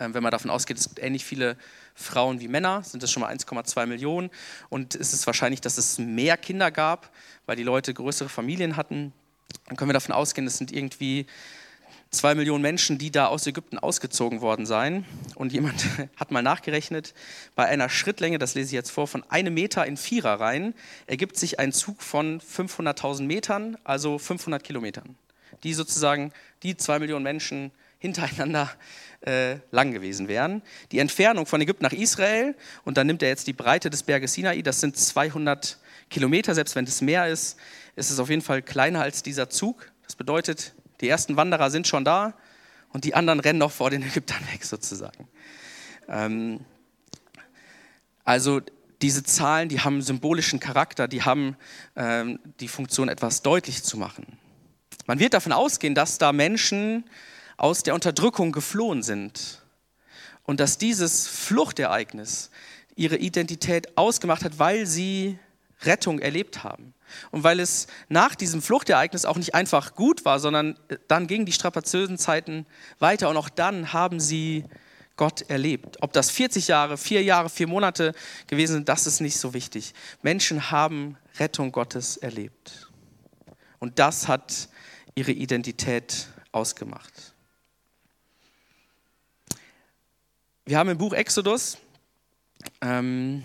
Ähm, 0.00 0.14
wenn 0.14 0.22
man 0.22 0.32
davon 0.32 0.50
ausgeht, 0.50 0.78
es 0.78 0.88
gibt 0.88 0.98
ähnlich 0.98 1.24
viele 1.24 1.56
Frauen 1.98 2.40
wie 2.40 2.48
Männer, 2.48 2.82
sind 2.84 3.02
es 3.02 3.10
schon 3.10 3.22
mal 3.22 3.34
1,2 3.34 3.86
Millionen. 3.86 4.30
Und 4.68 4.94
es 4.94 5.12
ist 5.12 5.26
wahrscheinlich, 5.26 5.60
dass 5.60 5.78
es 5.78 5.98
mehr 5.98 6.36
Kinder 6.36 6.70
gab, 6.70 7.10
weil 7.46 7.56
die 7.56 7.64
Leute 7.64 7.92
größere 7.92 8.28
Familien 8.28 8.76
hatten. 8.76 9.12
Dann 9.66 9.76
können 9.76 9.88
wir 9.88 9.94
davon 9.94 10.14
ausgehen, 10.14 10.46
es 10.46 10.58
sind 10.58 10.72
irgendwie 10.72 11.26
zwei 12.10 12.34
Millionen 12.36 12.62
Menschen, 12.62 12.98
die 12.98 13.10
da 13.10 13.26
aus 13.26 13.46
Ägypten 13.46 13.78
ausgezogen 13.78 14.40
worden 14.40 14.64
seien. 14.64 15.04
Und 15.34 15.52
jemand 15.52 15.84
hat 16.16 16.30
mal 16.30 16.42
nachgerechnet, 16.42 17.14
bei 17.56 17.66
einer 17.66 17.88
Schrittlänge, 17.88 18.38
das 18.38 18.54
lese 18.54 18.68
ich 18.68 18.72
jetzt 18.72 18.90
vor, 18.90 19.08
von 19.08 19.24
einem 19.24 19.54
Meter 19.54 19.84
in 19.84 19.96
Vierer 19.96 20.40
rein, 20.40 20.74
ergibt 21.06 21.36
sich 21.36 21.58
ein 21.58 21.72
Zug 21.72 22.00
von 22.00 22.40
500.000 22.40 23.22
Metern, 23.24 23.76
also 23.82 24.18
500 24.18 24.62
Kilometern, 24.62 25.16
die 25.64 25.74
sozusagen 25.74 26.32
die 26.62 26.76
zwei 26.76 27.00
Millionen 27.00 27.24
Menschen 27.24 27.72
hintereinander 27.98 28.70
äh, 29.20 29.56
lang 29.70 29.92
gewesen 29.92 30.28
wären. 30.28 30.62
Die 30.92 30.98
Entfernung 30.98 31.46
von 31.46 31.60
Ägypten 31.60 31.84
nach 31.84 31.92
Israel, 31.92 32.54
und 32.84 32.96
dann 32.96 33.06
nimmt 33.06 33.22
er 33.22 33.28
jetzt 33.28 33.46
die 33.46 33.52
Breite 33.52 33.90
des 33.90 34.02
Berges 34.02 34.34
Sinai, 34.34 34.62
das 34.62 34.80
sind 34.80 34.96
200 34.96 35.78
Kilometer, 36.08 36.54
selbst 36.54 36.76
wenn 36.76 36.84
es 36.84 37.00
mehr 37.00 37.28
ist, 37.28 37.58
ist 37.96 38.10
es 38.10 38.18
auf 38.18 38.30
jeden 38.30 38.42
Fall 38.42 38.62
kleiner 38.62 39.02
als 39.02 39.22
dieser 39.22 39.50
Zug. 39.50 39.90
Das 40.04 40.16
bedeutet, 40.16 40.74
die 41.00 41.08
ersten 41.08 41.36
Wanderer 41.36 41.70
sind 41.70 41.86
schon 41.86 42.04
da 42.04 42.34
und 42.90 43.04
die 43.04 43.14
anderen 43.14 43.40
rennen 43.40 43.58
noch 43.58 43.72
vor 43.72 43.90
den 43.90 44.02
Ägyptern 44.02 44.40
weg 44.52 44.64
sozusagen. 44.64 45.28
Ähm, 46.08 46.60
also 48.24 48.60
diese 49.02 49.22
Zahlen, 49.22 49.68
die 49.68 49.80
haben 49.80 50.02
symbolischen 50.02 50.60
Charakter, 50.60 51.08
die 51.08 51.22
haben 51.22 51.56
ähm, 51.96 52.38
die 52.60 52.68
Funktion, 52.68 53.08
etwas 53.08 53.42
deutlich 53.42 53.82
zu 53.82 53.96
machen. 53.96 54.38
Man 55.06 55.18
wird 55.18 55.34
davon 55.34 55.52
ausgehen, 55.52 55.94
dass 55.94 56.18
da 56.18 56.32
Menschen 56.32 57.04
aus 57.58 57.82
der 57.82 57.94
Unterdrückung 57.94 58.52
geflohen 58.52 59.02
sind 59.02 59.62
und 60.44 60.60
dass 60.60 60.78
dieses 60.78 61.28
Fluchtereignis 61.28 62.50
ihre 62.96 63.16
Identität 63.16 63.98
ausgemacht 63.98 64.44
hat, 64.44 64.58
weil 64.58 64.86
sie 64.86 65.38
Rettung 65.82 66.18
erlebt 66.18 66.64
haben. 66.64 66.94
Und 67.30 67.44
weil 67.44 67.60
es 67.60 67.86
nach 68.08 68.34
diesem 68.34 68.62
Fluchtereignis 68.62 69.24
auch 69.24 69.36
nicht 69.36 69.54
einfach 69.54 69.94
gut 69.94 70.24
war, 70.24 70.40
sondern 70.40 70.78
dann 71.06 71.26
gingen 71.26 71.46
die 71.46 71.52
strapazösen 71.52 72.18
Zeiten 72.18 72.66
weiter 72.98 73.28
und 73.28 73.36
auch 73.36 73.48
dann 73.48 73.92
haben 73.92 74.20
sie 74.20 74.64
Gott 75.16 75.42
erlebt. 75.48 75.96
Ob 76.00 76.12
das 76.12 76.30
40 76.30 76.68
Jahre, 76.68 76.96
vier 76.96 77.22
Jahre, 77.22 77.48
vier 77.48 77.66
Monate 77.66 78.14
gewesen 78.46 78.74
sind, 78.74 78.88
das 78.88 79.06
ist 79.06 79.20
nicht 79.20 79.38
so 79.38 79.52
wichtig. 79.52 79.94
Menschen 80.22 80.70
haben 80.70 81.16
Rettung 81.38 81.72
Gottes 81.72 82.16
erlebt. 82.16 82.88
Und 83.80 83.98
das 83.98 84.28
hat 84.28 84.68
ihre 85.14 85.32
Identität 85.32 86.28
ausgemacht. 86.52 87.34
Wir 90.68 90.76
haben 90.76 90.90
im 90.90 90.98
Buch 90.98 91.14
Exodus, 91.14 91.78
ähm, 92.82 93.42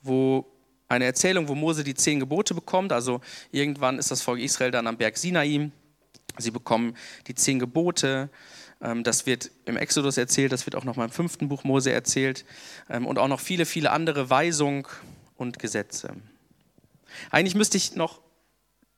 wo 0.00 0.46
eine 0.88 1.04
Erzählung, 1.04 1.46
wo 1.46 1.54
Mose 1.54 1.84
die 1.84 1.92
zehn 1.92 2.18
Gebote 2.18 2.54
bekommt. 2.54 2.90
Also 2.90 3.20
irgendwann 3.52 3.98
ist 3.98 4.10
das 4.10 4.22
Volk 4.22 4.40
Israel 4.40 4.70
dann 4.70 4.86
am 4.86 4.96
Berg 4.96 5.18
Sinai. 5.18 5.70
Sie 6.38 6.50
bekommen 6.50 6.96
die 7.26 7.34
zehn 7.34 7.58
Gebote. 7.58 8.30
Ähm, 8.80 9.04
das 9.04 9.26
wird 9.26 9.50
im 9.66 9.76
Exodus 9.76 10.16
erzählt, 10.16 10.52
das 10.52 10.64
wird 10.64 10.74
auch 10.74 10.84
noch 10.84 10.96
mal 10.96 11.04
im 11.04 11.10
fünften 11.10 11.50
Buch 11.50 11.64
Mose 11.64 11.92
erzählt 11.92 12.46
ähm, 12.88 13.06
und 13.06 13.18
auch 13.18 13.28
noch 13.28 13.40
viele, 13.40 13.66
viele 13.66 13.90
andere 13.90 14.30
Weisungen 14.30 14.86
und 15.36 15.58
Gesetze. 15.58 16.14
Eigentlich 17.30 17.56
müsste 17.56 17.76
ich 17.76 17.94
noch 17.94 18.22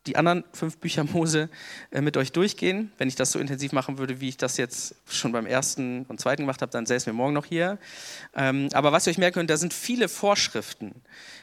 die 0.07 0.17
anderen 0.17 0.45
fünf 0.53 0.79
Bücher 0.79 1.05
Mose 1.05 1.49
äh, 1.91 2.01
mit 2.01 2.17
euch 2.17 2.33
durchgehen. 2.33 2.93
Wenn 2.99 3.09
ich 3.09 3.15
das 3.15 3.33
so 3.33 3.39
intensiv 3.39 3.73
machen 3.73 3.99
würde, 3.99 4.21
wie 4.21 4.29
ich 4.29 4.37
das 4.37 4.57
jetzt 4.57 4.95
schon 5.09 5.33
beim 5.33 5.47
ersten 5.47 6.05
und 6.09 6.21
zweiten 6.21 6.43
gemacht 6.43 6.63
habe, 6.63 6.73
dann 6.73 6.87
säßen 6.87 7.07
wir 7.07 7.13
morgen 7.13 7.35
noch 7.35 7.47
hier. 7.47 7.79
Ähm, 8.35 8.69
aber 8.73 8.93
was 8.93 9.07
ihr 9.07 9.11
euch 9.11 9.19
merken 9.19 9.35
könnt, 9.35 9.51
da 9.51 9.57
sind 9.57 9.73
viele 9.73 10.09
Vorschriften, 10.09 11.03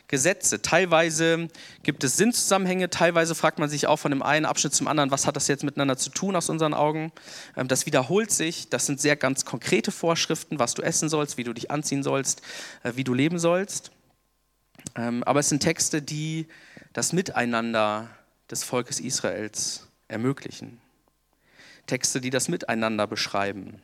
Gesetze. 0.10 0.62
Teilweise 0.62 1.50
gibt 1.84 2.04
es 2.04 2.18
Sinnzusammenhänge, 2.18 2.90
teilweise 2.90 3.36
fragt 3.36 3.60
man 3.60 3.70
sich 3.70 3.86
auch 3.86 3.98
von 3.98 4.12
dem 4.12 4.24
einen 4.24 4.46
Abschnitt 4.46 4.74
zum 4.74 4.88
anderen, 4.88 5.12
was 5.12 5.28
hat 5.28 5.36
das 5.36 5.48
jetzt 5.48 5.64
miteinander 5.64 5.98
zu 5.98 6.10
tun 6.10 6.36
aus 6.36 6.50
unseren 6.50 6.74
Augen. 6.74 7.12
Ähm, 7.56 7.68
das 7.68 7.86
wiederholt 7.86 8.32
sich, 8.32 8.70
das 8.70 8.88
sind 8.88 9.00
sehr 9.00 9.16
ganz 9.16 9.46
konkrete 9.46 9.92
Vorschriften, 9.92 10.60
was 10.60 10.74
du 10.74 10.82
essen 10.82 11.10
sollst, 11.10 11.38
wie 11.38 11.44
du 11.44 11.54
dich 11.54 11.72
anziehen 11.72 12.04
sollst, 12.04 12.42
äh, 12.84 12.94
wie 12.96 13.04
du 13.04 13.14
leben 13.14 13.40
sollst. 13.40 13.92
Ähm, 14.96 15.24
aber 15.24 15.42
es 15.42 15.50
sind 15.50 15.62
Texte, 15.62 16.02
die 16.02 16.48
das 16.94 17.14
Miteinander 17.14 18.10
des 18.52 18.64
Volkes 18.64 19.00
Israels 19.00 19.88
ermöglichen. 20.08 20.82
Texte, 21.86 22.22
die 22.22 22.30
das 22.30 22.48
Miteinander 22.48 23.08
beschreiben. 23.08 23.82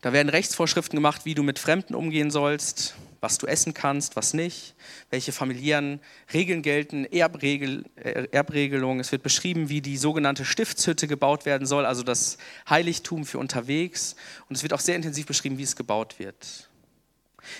Da 0.00 0.14
werden 0.14 0.30
Rechtsvorschriften 0.30 0.96
gemacht, 0.96 1.26
wie 1.26 1.34
du 1.34 1.42
mit 1.42 1.58
Fremden 1.58 1.94
umgehen 1.94 2.30
sollst, 2.30 2.94
was 3.20 3.36
du 3.36 3.46
essen 3.46 3.74
kannst, 3.74 4.16
was 4.16 4.32
nicht, 4.32 4.74
welche 5.10 5.30
familiären 5.30 6.00
Regeln 6.32 6.62
gelten, 6.62 7.04
Erbregel, 7.04 7.84
äh, 7.96 8.28
Erbregelungen. 8.30 9.00
Es 9.00 9.12
wird 9.12 9.22
beschrieben, 9.22 9.68
wie 9.68 9.82
die 9.82 9.98
sogenannte 9.98 10.46
Stiftshütte 10.46 11.06
gebaut 11.06 11.44
werden 11.44 11.66
soll, 11.66 11.84
also 11.84 12.02
das 12.02 12.38
Heiligtum 12.68 13.26
für 13.26 13.38
unterwegs. 13.38 14.16
Und 14.48 14.56
es 14.56 14.62
wird 14.62 14.72
auch 14.72 14.80
sehr 14.80 14.96
intensiv 14.96 15.26
beschrieben, 15.26 15.58
wie 15.58 15.64
es 15.64 15.76
gebaut 15.76 16.18
wird. 16.18 16.70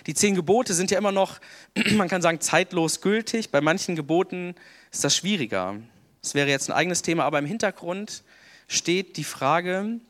Die 0.07 0.15
zehn 0.15 0.35
Gebote 0.35 0.73
sind 0.73 0.91
ja 0.91 0.99
immer 0.99 1.13
noch, 1.13 1.41
man 1.93 2.09
kann 2.09 2.23
sagen, 2.23 2.41
zeitlos 2.41 3.03
gültig. 3.03 3.51
Bei 3.51 3.61
manchen 3.61 3.97
Geboten 3.97 4.55
ist 4.91 5.05
das 5.05 5.17
schwieriger. 5.17 5.77
Das 6.23 6.35
wäre 6.35 6.49
jetzt 6.49 6.69
ein 6.69 6.77
eigenes 6.77 7.03
Thema, 7.03 7.25
aber 7.25 7.39
im 7.39 7.47
Hintergrund 7.47 8.23
steht 8.69 9.17
die 9.17 9.25
Frage, 9.25 10.01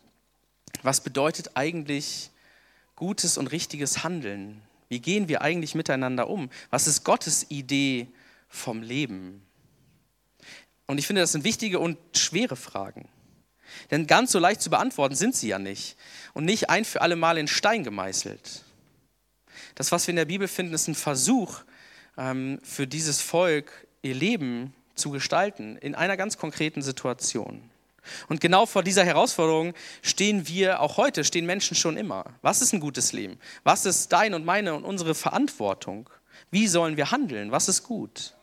was 0.82 1.00
bedeutet 1.02 1.52
eigentlich 1.54 2.30
gutes 2.96 3.38
und 3.38 3.48
richtiges 3.48 4.04
Handeln? 4.04 4.62
Wie 4.88 5.00
gehen 5.00 5.28
wir 5.28 5.42
eigentlich 5.42 5.74
miteinander 5.74 6.28
um? 6.28 6.50
Was 6.70 6.86
ist 6.86 7.04
Gottes 7.04 7.46
Idee 7.48 8.08
vom 8.48 8.82
Leben? 8.82 9.42
Und 10.86 10.98
ich 10.98 11.06
finde, 11.06 11.22
das 11.22 11.32
sind 11.32 11.44
wichtige 11.44 11.78
und 11.78 11.96
schwere 12.16 12.56
Fragen. 12.56 13.08
Denn 13.90 14.08
ganz 14.08 14.32
so 14.32 14.38
leicht 14.38 14.60
zu 14.60 14.70
beantworten 14.70 15.14
sind 15.14 15.36
sie 15.36 15.48
ja 15.48 15.58
nicht. 15.58 15.96
Und 16.34 16.44
nicht 16.44 16.68
ein 16.68 16.84
für 16.84 17.02
alle 17.02 17.16
Mal 17.16 17.38
in 17.38 17.46
Stein 17.46 17.84
gemeißelt. 17.84 18.64
Das, 19.76 19.92
was 19.92 20.06
wir 20.06 20.12
in 20.12 20.16
der 20.16 20.24
Bibel 20.24 20.48
finden, 20.48 20.74
ist 20.74 20.88
ein 20.88 20.94
Versuch 20.94 21.60
ähm, 22.18 22.58
für 22.62 22.86
dieses 22.86 23.20
Volk, 23.20 23.86
ihr 24.02 24.14
Leben 24.14 24.74
zu 24.94 25.10
gestalten 25.10 25.76
in 25.76 25.94
einer 25.94 26.16
ganz 26.16 26.38
konkreten 26.38 26.82
Situation. 26.82 27.70
Und 28.28 28.40
genau 28.40 28.66
vor 28.66 28.82
dieser 28.82 29.04
Herausforderung 29.04 29.74
stehen 30.02 30.48
wir 30.48 30.80
auch 30.80 30.96
heute, 30.96 31.24
stehen 31.24 31.46
Menschen 31.46 31.76
schon 31.76 31.96
immer. 31.96 32.24
Was 32.42 32.62
ist 32.62 32.72
ein 32.72 32.80
gutes 32.80 33.12
Leben? 33.12 33.38
Was 33.62 33.86
ist 33.86 34.12
dein 34.12 34.34
und 34.34 34.44
meine 34.44 34.74
und 34.74 34.84
unsere 34.84 35.14
Verantwortung? 35.14 36.08
Wie 36.50 36.66
sollen 36.66 36.96
wir 36.96 37.10
handeln? 37.10 37.52
Was 37.52 37.68
ist 37.68 37.82
gut? 37.82 38.34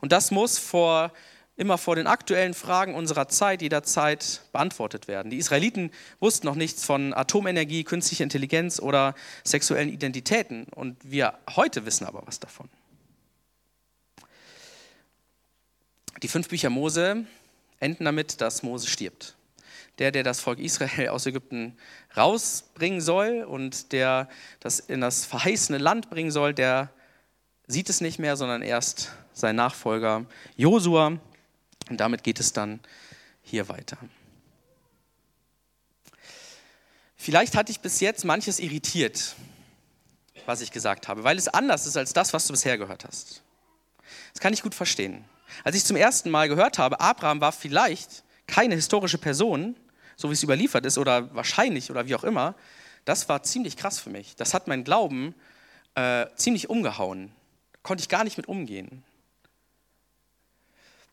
Und 0.00 0.12
das 0.12 0.30
muss 0.30 0.58
vor, 0.58 1.12
immer 1.56 1.78
vor 1.78 1.96
den 1.96 2.06
aktuellen 2.06 2.54
Fragen 2.54 2.94
unserer 2.94 3.28
Zeit 3.28 3.62
jederzeit 3.62 4.42
beantwortet 4.52 5.08
werden. 5.08 5.30
Die 5.30 5.38
Israeliten 5.38 5.90
wussten 6.20 6.46
noch 6.46 6.56
nichts 6.56 6.84
von 6.84 7.14
Atomenergie, 7.14 7.84
künstlicher 7.84 8.24
Intelligenz 8.24 8.80
oder 8.80 9.14
sexuellen 9.44 9.88
Identitäten. 9.88 10.66
Und 10.74 10.96
wir 11.02 11.34
heute 11.54 11.86
wissen 11.86 12.06
aber 12.06 12.22
was 12.26 12.40
davon. 12.40 12.68
Die 16.20 16.28
fünf 16.28 16.48
Bücher 16.48 16.70
Mose 16.70 17.24
enden 17.80 18.04
damit, 18.04 18.40
dass 18.40 18.62
Mose 18.62 18.88
stirbt. 18.88 19.36
Der, 19.98 20.10
der 20.10 20.22
das 20.22 20.40
Volk 20.40 20.58
Israel 20.58 21.08
aus 21.10 21.26
Ägypten 21.26 21.76
rausbringen 22.16 23.00
soll 23.00 23.42
und 23.42 23.92
der 23.92 24.28
das 24.60 24.78
in 24.80 25.00
das 25.00 25.24
verheißene 25.24 25.78
Land 25.78 26.10
bringen 26.10 26.30
soll, 26.30 26.54
der 26.54 26.90
sieht 27.66 27.88
es 27.88 28.00
nicht 28.00 28.18
mehr, 28.18 28.36
sondern 28.36 28.62
erst 28.62 29.12
sein 29.32 29.56
Nachfolger 29.56 30.26
Josua. 30.56 31.18
Und 31.88 32.00
damit 32.00 32.22
geht 32.22 32.40
es 32.40 32.52
dann 32.52 32.80
hier 33.42 33.68
weiter. 33.68 33.98
Vielleicht 37.16 37.56
hat 37.56 37.68
dich 37.68 37.80
bis 37.80 38.00
jetzt 38.00 38.24
manches 38.24 38.58
irritiert, 38.58 39.36
was 40.44 40.60
ich 40.60 40.72
gesagt 40.72 41.06
habe, 41.06 41.22
weil 41.22 41.38
es 41.38 41.48
anders 41.48 41.86
ist 41.86 41.96
als 41.96 42.12
das, 42.12 42.32
was 42.32 42.46
du 42.46 42.52
bisher 42.52 42.78
gehört 42.78 43.04
hast. 43.04 43.42
Das 44.32 44.40
kann 44.40 44.52
ich 44.52 44.62
gut 44.62 44.74
verstehen. 44.74 45.24
Als 45.64 45.76
ich 45.76 45.84
zum 45.84 45.96
ersten 45.96 46.30
Mal 46.30 46.48
gehört 46.48 46.78
habe, 46.78 47.00
Abraham 47.00 47.40
war 47.40 47.52
vielleicht 47.52 48.24
keine 48.46 48.74
historische 48.74 49.18
Person, 49.18 49.76
so 50.16 50.28
wie 50.28 50.34
es 50.34 50.42
überliefert 50.42 50.84
ist 50.86 50.98
oder 50.98 51.34
wahrscheinlich 51.34 51.90
oder 51.90 52.06
wie 52.06 52.14
auch 52.14 52.24
immer, 52.24 52.54
das 53.04 53.28
war 53.28 53.42
ziemlich 53.42 53.76
krass 53.76 53.98
für 53.98 54.10
mich. 54.10 54.36
Das 54.36 54.54
hat 54.54 54.68
mein 54.68 54.84
Glauben 54.84 55.34
äh, 55.94 56.26
ziemlich 56.36 56.70
umgehauen. 56.70 57.32
Konnte 57.82 58.02
ich 58.02 58.08
gar 58.08 58.24
nicht 58.24 58.36
mit 58.36 58.46
umgehen. 58.46 59.02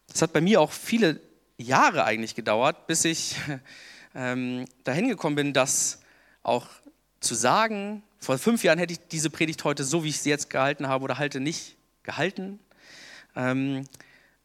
Das 0.07 0.21
hat 0.21 0.33
bei 0.33 0.41
mir 0.41 0.61
auch 0.61 0.71
viele 0.71 1.19
Jahre 1.57 2.03
eigentlich 2.03 2.35
gedauert, 2.35 2.87
bis 2.87 3.05
ich 3.05 3.35
ähm, 4.15 4.65
dahin 4.83 5.07
gekommen 5.07 5.35
bin, 5.35 5.53
das 5.53 6.01
auch 6.43 6.67
zu 7.19 7.35
sagen. 7.35 8.03
Vor 8.19 8.37
fünf 8.37 8.63
Jahren 8.63 8.79
hätte 8.79 8.93
ich 8.93 8.99
diese 9.11 9.29
Predigt 9.29 9.63
heute, 9.63 9.83
so 9.83 10.03
wie 10.03 10.09
ich 10.09 10.19
sie 10.19 10.29
jetzt 10.29 10.49
gehalten 10.49 10.87
habe 10.87 11.03
oder 11.03 11.17
halte, 11.17 11.39
nicht 11.39 11.77
gehalten. 12.03 12.59
Ähm, 13.35 13.85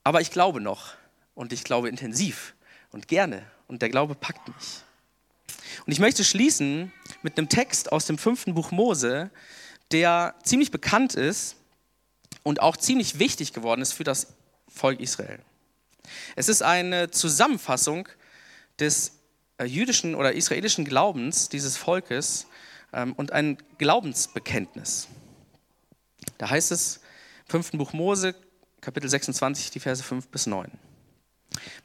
aber 0.04 0.20
ich 0.20 0.30
glaube 0.30 0.60
noch 0.60 0.94
und 1.34 1.52
ich 1.52 1.64
glaube 1.64 1.88
intensiv 1.88 2.54
und 2.92 3.08
gerne 3.08 3.42
und 3.66 3.82
der 3.82 3.88
Glaube 3.88 4.14
packt 4.14 4.46
mich. 4.48 4.82
Und 5.86 5.92
ich 5.92 5.98
möchte 5.98 6.22
schließen 6.22 6.92
mit 7.22 7.36
einem 7.36 7.48
Text 7.48 7.90
aus 7.90 8.06
dem 8.06 8.18
fünften 8.18 8.54
Buch 8.54 8.70
Mose, 8.70 9.30
der 9.90 10.34
ziemlich 10.44 10.70
bekannt 10.70 11.14
ist 11.14 11.56
und 12.42 12.60
auch 12.60 12.76
ziemlich 12.76 13.18
wichtig 13.18 13.52
geworden 13.52 13.82
ist 13.82 13.92
für 13.92 14.04
das 14.04 14.34
Volk 14.68 15.00
Israel. 15.00 15.40
Es 16.36 16.48
ist 16.48 16.62
eine 16.62 17.10
Zusammenfassung 17.10 18.08
des 18.78 19.18
äh, 19.58 19.64
jüdischen 19.64 20.14
oder 20.14 20.32
israelischen 20.34 20.84
Glaubens 20.84 21.48
dieses 21.48 21.76
Volkes 21.76 22.46
ähm, 22.92 23.14
und 23.14 23.32
ein 23.32 23.56
Glaubensbekenntnis. 23.78 25.08
Da 26.38 26.50
heißt 26.50 26.72
es 26.72 27.00
im 27.46 27.50
fünften 27.50 27.78
Buch 27.78 27.92
Mose, 27.92 28.34
Kapitel 28.84 29.08
26, 29.08 29.70
die 29.70 29.80
Verse 29.80 30.02
5 30.02 30.28
bis 30.28 30.46
9. 30.46 30.70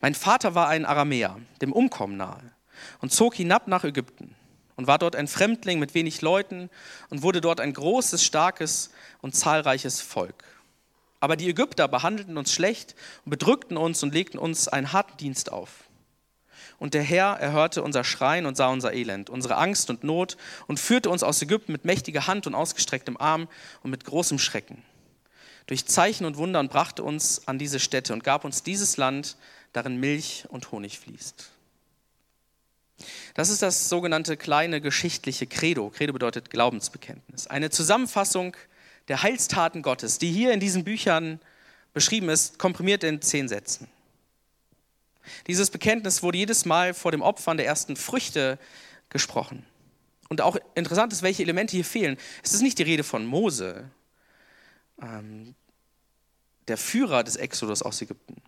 Mein 0.02 0.16
Vater 0.16 0.54
war 0.54 0.68
ein 0.68 0.84
Aramäer, 0.84 1.40
dem 1.62 1.72
Umkommen 1.72 2.18
nahe, 2.18 2.52
und 3.00 3.14
zog 3.14 3.36
hinab 3.36 3.70
nach 3.70 3.86
Ägypten 3.86 4.36
und 4.76 4.88
war 4.88 4.98
dort 4.98 5.16
ein 5.16 5.30
Fremdling 5.30 5.80
mit 5.80 5.94
wenig 5.94 6.22
Leuten 6.22 6.70
und 7.10 7.22
wurde 7.22 7.40
dort 7.40 7.62
ein 7.62 7.72
großes, 7.72 8.22
starkes 8.22 8.92
und 9.22 9.34
zahlreiches 9.34 10.02
Volk. 10.02 10.44
Aber 11.22 11.38
die 11.38 11.48
Ägypter 11.48 11.88
behandelten 11.88 12.38
uns 12.38 12.52
schlecht 12.52 12.96
und 13.24 13.30
bedrückten 13.30 13.78
uns 13.78 14.04
und 14.04 14.14
legten 14.14 14.38
uns 14.38 14.68
einen 14.68 14.92
harten 14.92 15.16
Dienst 15.16 15.54
auf. 15.54 15.86
Und 16.80 16.94
der 16.94 17.04
Herr 17.04 17.40
erhörte 17.40 17.82
unser 17.82 18.04
Schreien 18.04 18.46
und 18.46 18.58
sah 18.58 18.68
unser 18.68 18.92
Elend, 18.92 19.30
unsere 19.30 19.56
Angst 19.56 19.90
und 19.90 20.04
Not 20.04 20.36
und 20.68 20.82
führte 20.82 21.10
uns 21.10 21.24
aus 21.24 21.42
Ägypten 21.42 21.72
mit 21.72 21.86
mächtiger 21.86 22.28
Hand 22.28 22.46
und 22.46 22.56
ausgestrecktem 22.56 23.16
Arm 23.16 23.48
und 23.84 23.90
mit 23.90 24.04
großem 24.04 24.38
Schrecken 24.38 24.84
durch 25.69 25.86
Zeichen 25.86 26.25
und 26.25 26.38
Wunder 26.38 26.60
und 26.60 26.71
brachte 26.71 27.03
uns 27.03 27.47
an 27.47 27.60
diese 27.60 27.79
Stätte 27.79 28.12
und 28.12 28.23
gab 28.23 28.43
uns 28.43 28.63
dieses 28.63 28.97
Land, 28.97 29.38
darin 29.71 29.99
Milch 29.99 30.45
und 30.49 30.71
Honig 30.71 30.97
fließt. 30.97 31.51
Das 33.36 33.49
ist 33.49 33.62
das 33.62 33.88
sogenannte 33.88 34.36
kleine 34.36 34.82
geschichtliche 34.82 35.45
Credo. 35.45 35.91
Credo 35.91 36.12
bedeutet 36.12 36.49
Glaubensbekenntnis. 36.49 37.45
Eine 37.45 37.69
Zusammenfassung 37.69 38.58
der 39.10 39.21
Heilstaten 39.21 39.84
Gottes, 39.84 40.17
die 40.17 40.32
hier 40.32 40.53
in 40.53 40.60
diesen 40.60 40.84
Büchern 40.86 41.39
beschrieben 41.93 42.29
ist, 42.29 42.58
komprimiert 42.58 43.03
in 43.03 43.21
zehn 43.21 43.47
Sätzen. 43.47 43.88
Dieses 45.45 45.69
Bekenntnis 45.69 46.23
wurde 46.23 46.39
jedes 46.39 46.65
Mal 46.65 46.95
vor 46.95 47.12
dem 47.12 47.21
Opfern 47.21 47.58
der 47.58 47.67
ersten 47.67 47.95
Früchte 47.95 48.58
gesprochen. 49.10 49.63
Und 50.29 50.41
auch 50.41 50.58
interessant 50.73 51.13
ist, 51.13 51.21
welche 51.21 51.43
Elemente 51.43 51.75
hier 51.75 51.86
fehlen. 51.86 52.17
Es 52.41 52.55
ist 52.55 52.63
nicht 52.63 52.79
die 52.79 52.84
Rede 52.84 53.03
von 53.03 53.23
Mose, 53.27 53.91
ähm, 55.01 55.55
der 56.69 56.77
Führer 56.77 57.23
des 57.23 57.36
Exodus 57.36 57.82
aus 57.82 58.01
Ägypten. 58.01 58.41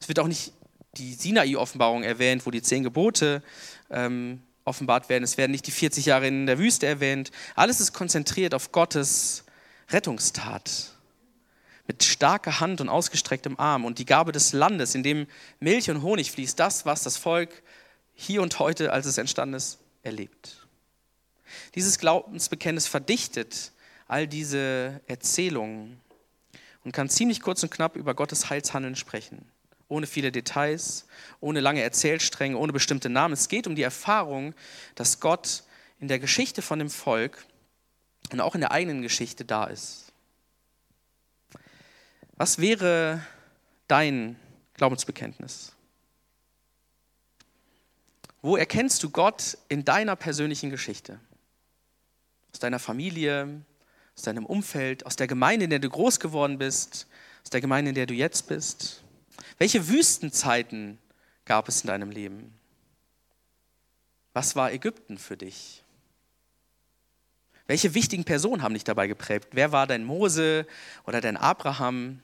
Es 0.00 0.08
wird 0.08 0.18
auch 0.18 0.28
nicht 0.28 0.52
die 0.96 1.14
Sinai-Offenbarung 1.14 2.02
erwähnt, 2.02 2.46
wo 2.46 2.50
die 2.50 2.62
zehn 2.62 2.82
Gebote 2.82 3.42
ähm, 3.90 4.42
offenbart 4.64 5.08
werden. 5.08 5.24
Es 5.24 5.36
werden 5.36 5.52
nicht 5.52 5.66
die 5.66 5.72
40 5.72 6.06
Jahre 6.06 6.26
in 6.26 6.46
der 6.46 6.58
Wüste 6.58 6.86
erwähnt. 6.86 7.30
Alles 7.54 7.80
ist 7.80 7.92
konzentriert 7.92 8.54
auf 8.54 8.72
Gottes 8.72 9.44
Rettungstat. 9.90 10.92
Mit 11.86 12.02
starker 12.02 12.58
Hand 12.58 12.80
und 12.80 12.88
ausgestrecktem 12.88 13.58
Arm 13.60 13.84
und 13.84 14.00
die 14.00 14.06
Gabe 14.06 14.32
des 14.32 14.52
Landes, 14.52 14.96
in 14.96 15.04
dem 15.04 15.28
Milch 15.60 15.88
und 15.88 16.02
Honig 16.02 16.32
fließt, 16.32 16.58
das, 16.58 16.84
was 16.84 17.04
das 17.04 17.16
Volk 17.16 17.62
hier 18.14 18.42
und 18.42 18.58
heute, 18.58 18.92
als 18.92 19.06
es 19.06 19.18
entstanden 19.18 19.54
ist, 19.54 19.78
erlebt. 20.02 20.66
Dieses 21.76 21.98
Glaubensbekenntnis 21.98 22.88
verdichtet 22.88 23.70
all 24.08 24.26
diese 24.26 25.00
Erzählungen 25.06 26.00
und 26.86 26.92
kann 26.92 27.08
ziemlich 27.08 27.40
kurz 27.40 27.64
und 27.64 27.70
knapp 27.70 27.96
über 27.96 28.14
Gottes 28.14 28.48
Heilshandeln 28.48 28.94
sprechen. 28.94 29.44
Ohne 29.88 30.06
viele 30.06 30.30
Details, 30.30 31.06
ohne 31.40 31.58
lange 31.58 31.82
Erzählstränge, 31.82 32.56
ohne 32.56 32.72
bestimmte 32.72 33.08
Namen. 33.08 33.34
Es 33.34 33.48
geht 33.48 33.66
um 33.66 33.74
die 33.74 33.82
Erfahrung, 33.82 34.54
dass 34.94 35.18
Gott 35.18 35.64
in 35.98 36.06
der 36.06 36.20
Geschichte 36.20 36.62
von 36.62 36.78
dem 36.78 36.88
Volk 36.88 37.44
und 38.30 38.40
auch 38.40 38.54
in 38.54 38.60
der 38.60 38.70
eigenen 38.70 39.02
Geschichte 39.02 39.44
da 39.44 39.64
ist. 39.64 40.12
Was 42.36 42.60
wäre 42.60 43.20
dein 43.88 44.36
Glaubensbekenntnis? 44.74 45.72
Wo 48.42 48.56
erkennst 48.56 49.02
du 49.02 49.10
Gott 49.10 49.58
in 49.68 49.84
deiner 49.84 50.14
persönlichen 50.14 50.70
Geschichte? 50.70 51.18
Aus 52.52 52.60
deiner 52.60 52.78
Familie, 52.78 53.62
aus 54.16 54.22
deinem 54.22 54.46
Umfeld, 54.46 55.04
aus 55.04 55.16
der 55.16 55.26
Gemeinde, 55.26 55.64
in 55.64 55.70
der 55.70 55.78
du 55.78 55.90
groß 55.90 56.20
geworden 56.20 56.58
bist, 56.58 57.06
aus 57.42 57.50
der 57.50 57.60
Gemeinde, 57.60 57.90
in 57.90 57.94
der 57.94 58.06
du 58.06 58.14
jetzt 58.14 58.48
bist? 58.48 59.02
Welche 59.58 59.88
Wüstenzeiten 59.88 60.98
gab 61.44 61.68
es 61.68 61.82
in 61.82 61.88
deinem 61.88 62.10
Leben? 62.10 62.52
Was 64.32 64.56
war 64.56 64.72
Ägypten 64.72 65.18
für 65.18 65.36
dich? 65.36 65.82
Welche 67.66 67.94
wichtigen 67.94 68.24
Personen 68.24 68.62
haben 68.62 68.74
dich 68.74 68.84
dabei 68.84 69.06
geprägt? 69.06 69.48
Wer 69.52 69.72
war 69.72 69.86
dein 69.86 70.04
Mose 70.04 70.66
oder 71.04 71.20
dein 71.20 71.36
Abraham? 71.36 72.20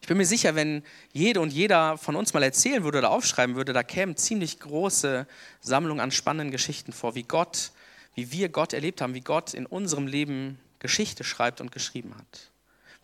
Ich 0.00 0.08
bin 0.08 0.18
mir 0.18 0.26
sicher, 0.26 0.54
wenn 0.54 0.82
jede 1.12 1.40
und 1.40 1.52
jeder 1.52 1.96
von 1.96 2.16
uns 2.16 2.34
mal 2.34 2.42
erzählen 2.42 2.84
würde 2.84 2.98
oder 2.98 3.10
aufschreiben 3.10 3.56
würde, 3.56 3.72
da 3.72 3.82
kämen 3.82 4.16
ziemlich 4.16 4.60
große 4.60 5.26
Sammlungen 5.60 6.00
an 6.00 6.10
spannenden 6.10 6.50
Geschichten 6.50 6.92
vor, 6.92 7.14
wie 7.14 7.22
Gott 7.22 7.72
wie 8.16 8.32
wir 8.32 8.48
Gott 8.48 8.72
erlebt 8.72 9.00
haben, 9.00 9.14
wie 9.14 9.20
Gott 9.20 9.54
in 9.54 9.66
unserem 9.66 10.08
Leben 10.08 10.58
Geschichte 10.80 11.22
schreibt 11.22 11.60
und 11.60 11.70
geschrieben 11.70 12.16
hat, 12.16 12.50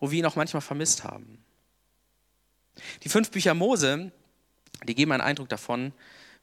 wo 0.01 0.11
wir 0.11 0.19
ihn 0.19 0.27
auch 0.27 0.37
manchmal 0.37 0.63
vermisst 0.63 1.05
haben. 1.05 1.39
Die 3.05 3.09
fünf 3.09 3.31
Bücher 3.31 3.55
Mose, 3.55 4.11
die 4.89 4.95
geben 4.95 5.13
einen 5.13 5.21
Eindruck 5.21 5.49
davon, 5.49 5.93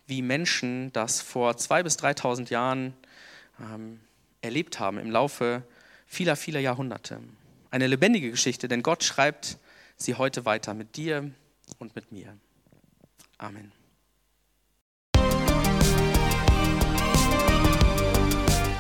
wie 0.06 0.22
Menschen 0.22 0.94
das 0.94 1.22
vor 1.22 1.58
zwei 1.58 1.84
bis 1.84 1.98
3.000 1.98 2.50
Jahren 2.50 2.94
ähm, 3.60 4.00
erlebt 4.42 4.80
haben 4.80 4.98
im 4.98 5.12
Laufe 5.12 5.64
vieler, 6.06 6.36
vieler 6.36 6.60
Jahrhunderte. 6.60 7.20
Eine 7.72 7.88
lebendige 7.88 8.32
Geschichte, 8.32 8.68
denn 8.68 8.84
Gott 8.84 9.04
schreibt 9.04 9.58
sie 9.98 10.16
heute 10.16 10.46
weiter 10.46 10.74
mit 10.74 10.96
dir 10.96 11.32
und 11.78 11.96
mit 11.96 12.12
mir. 12.12 12.36
Amen. 13.38 13.79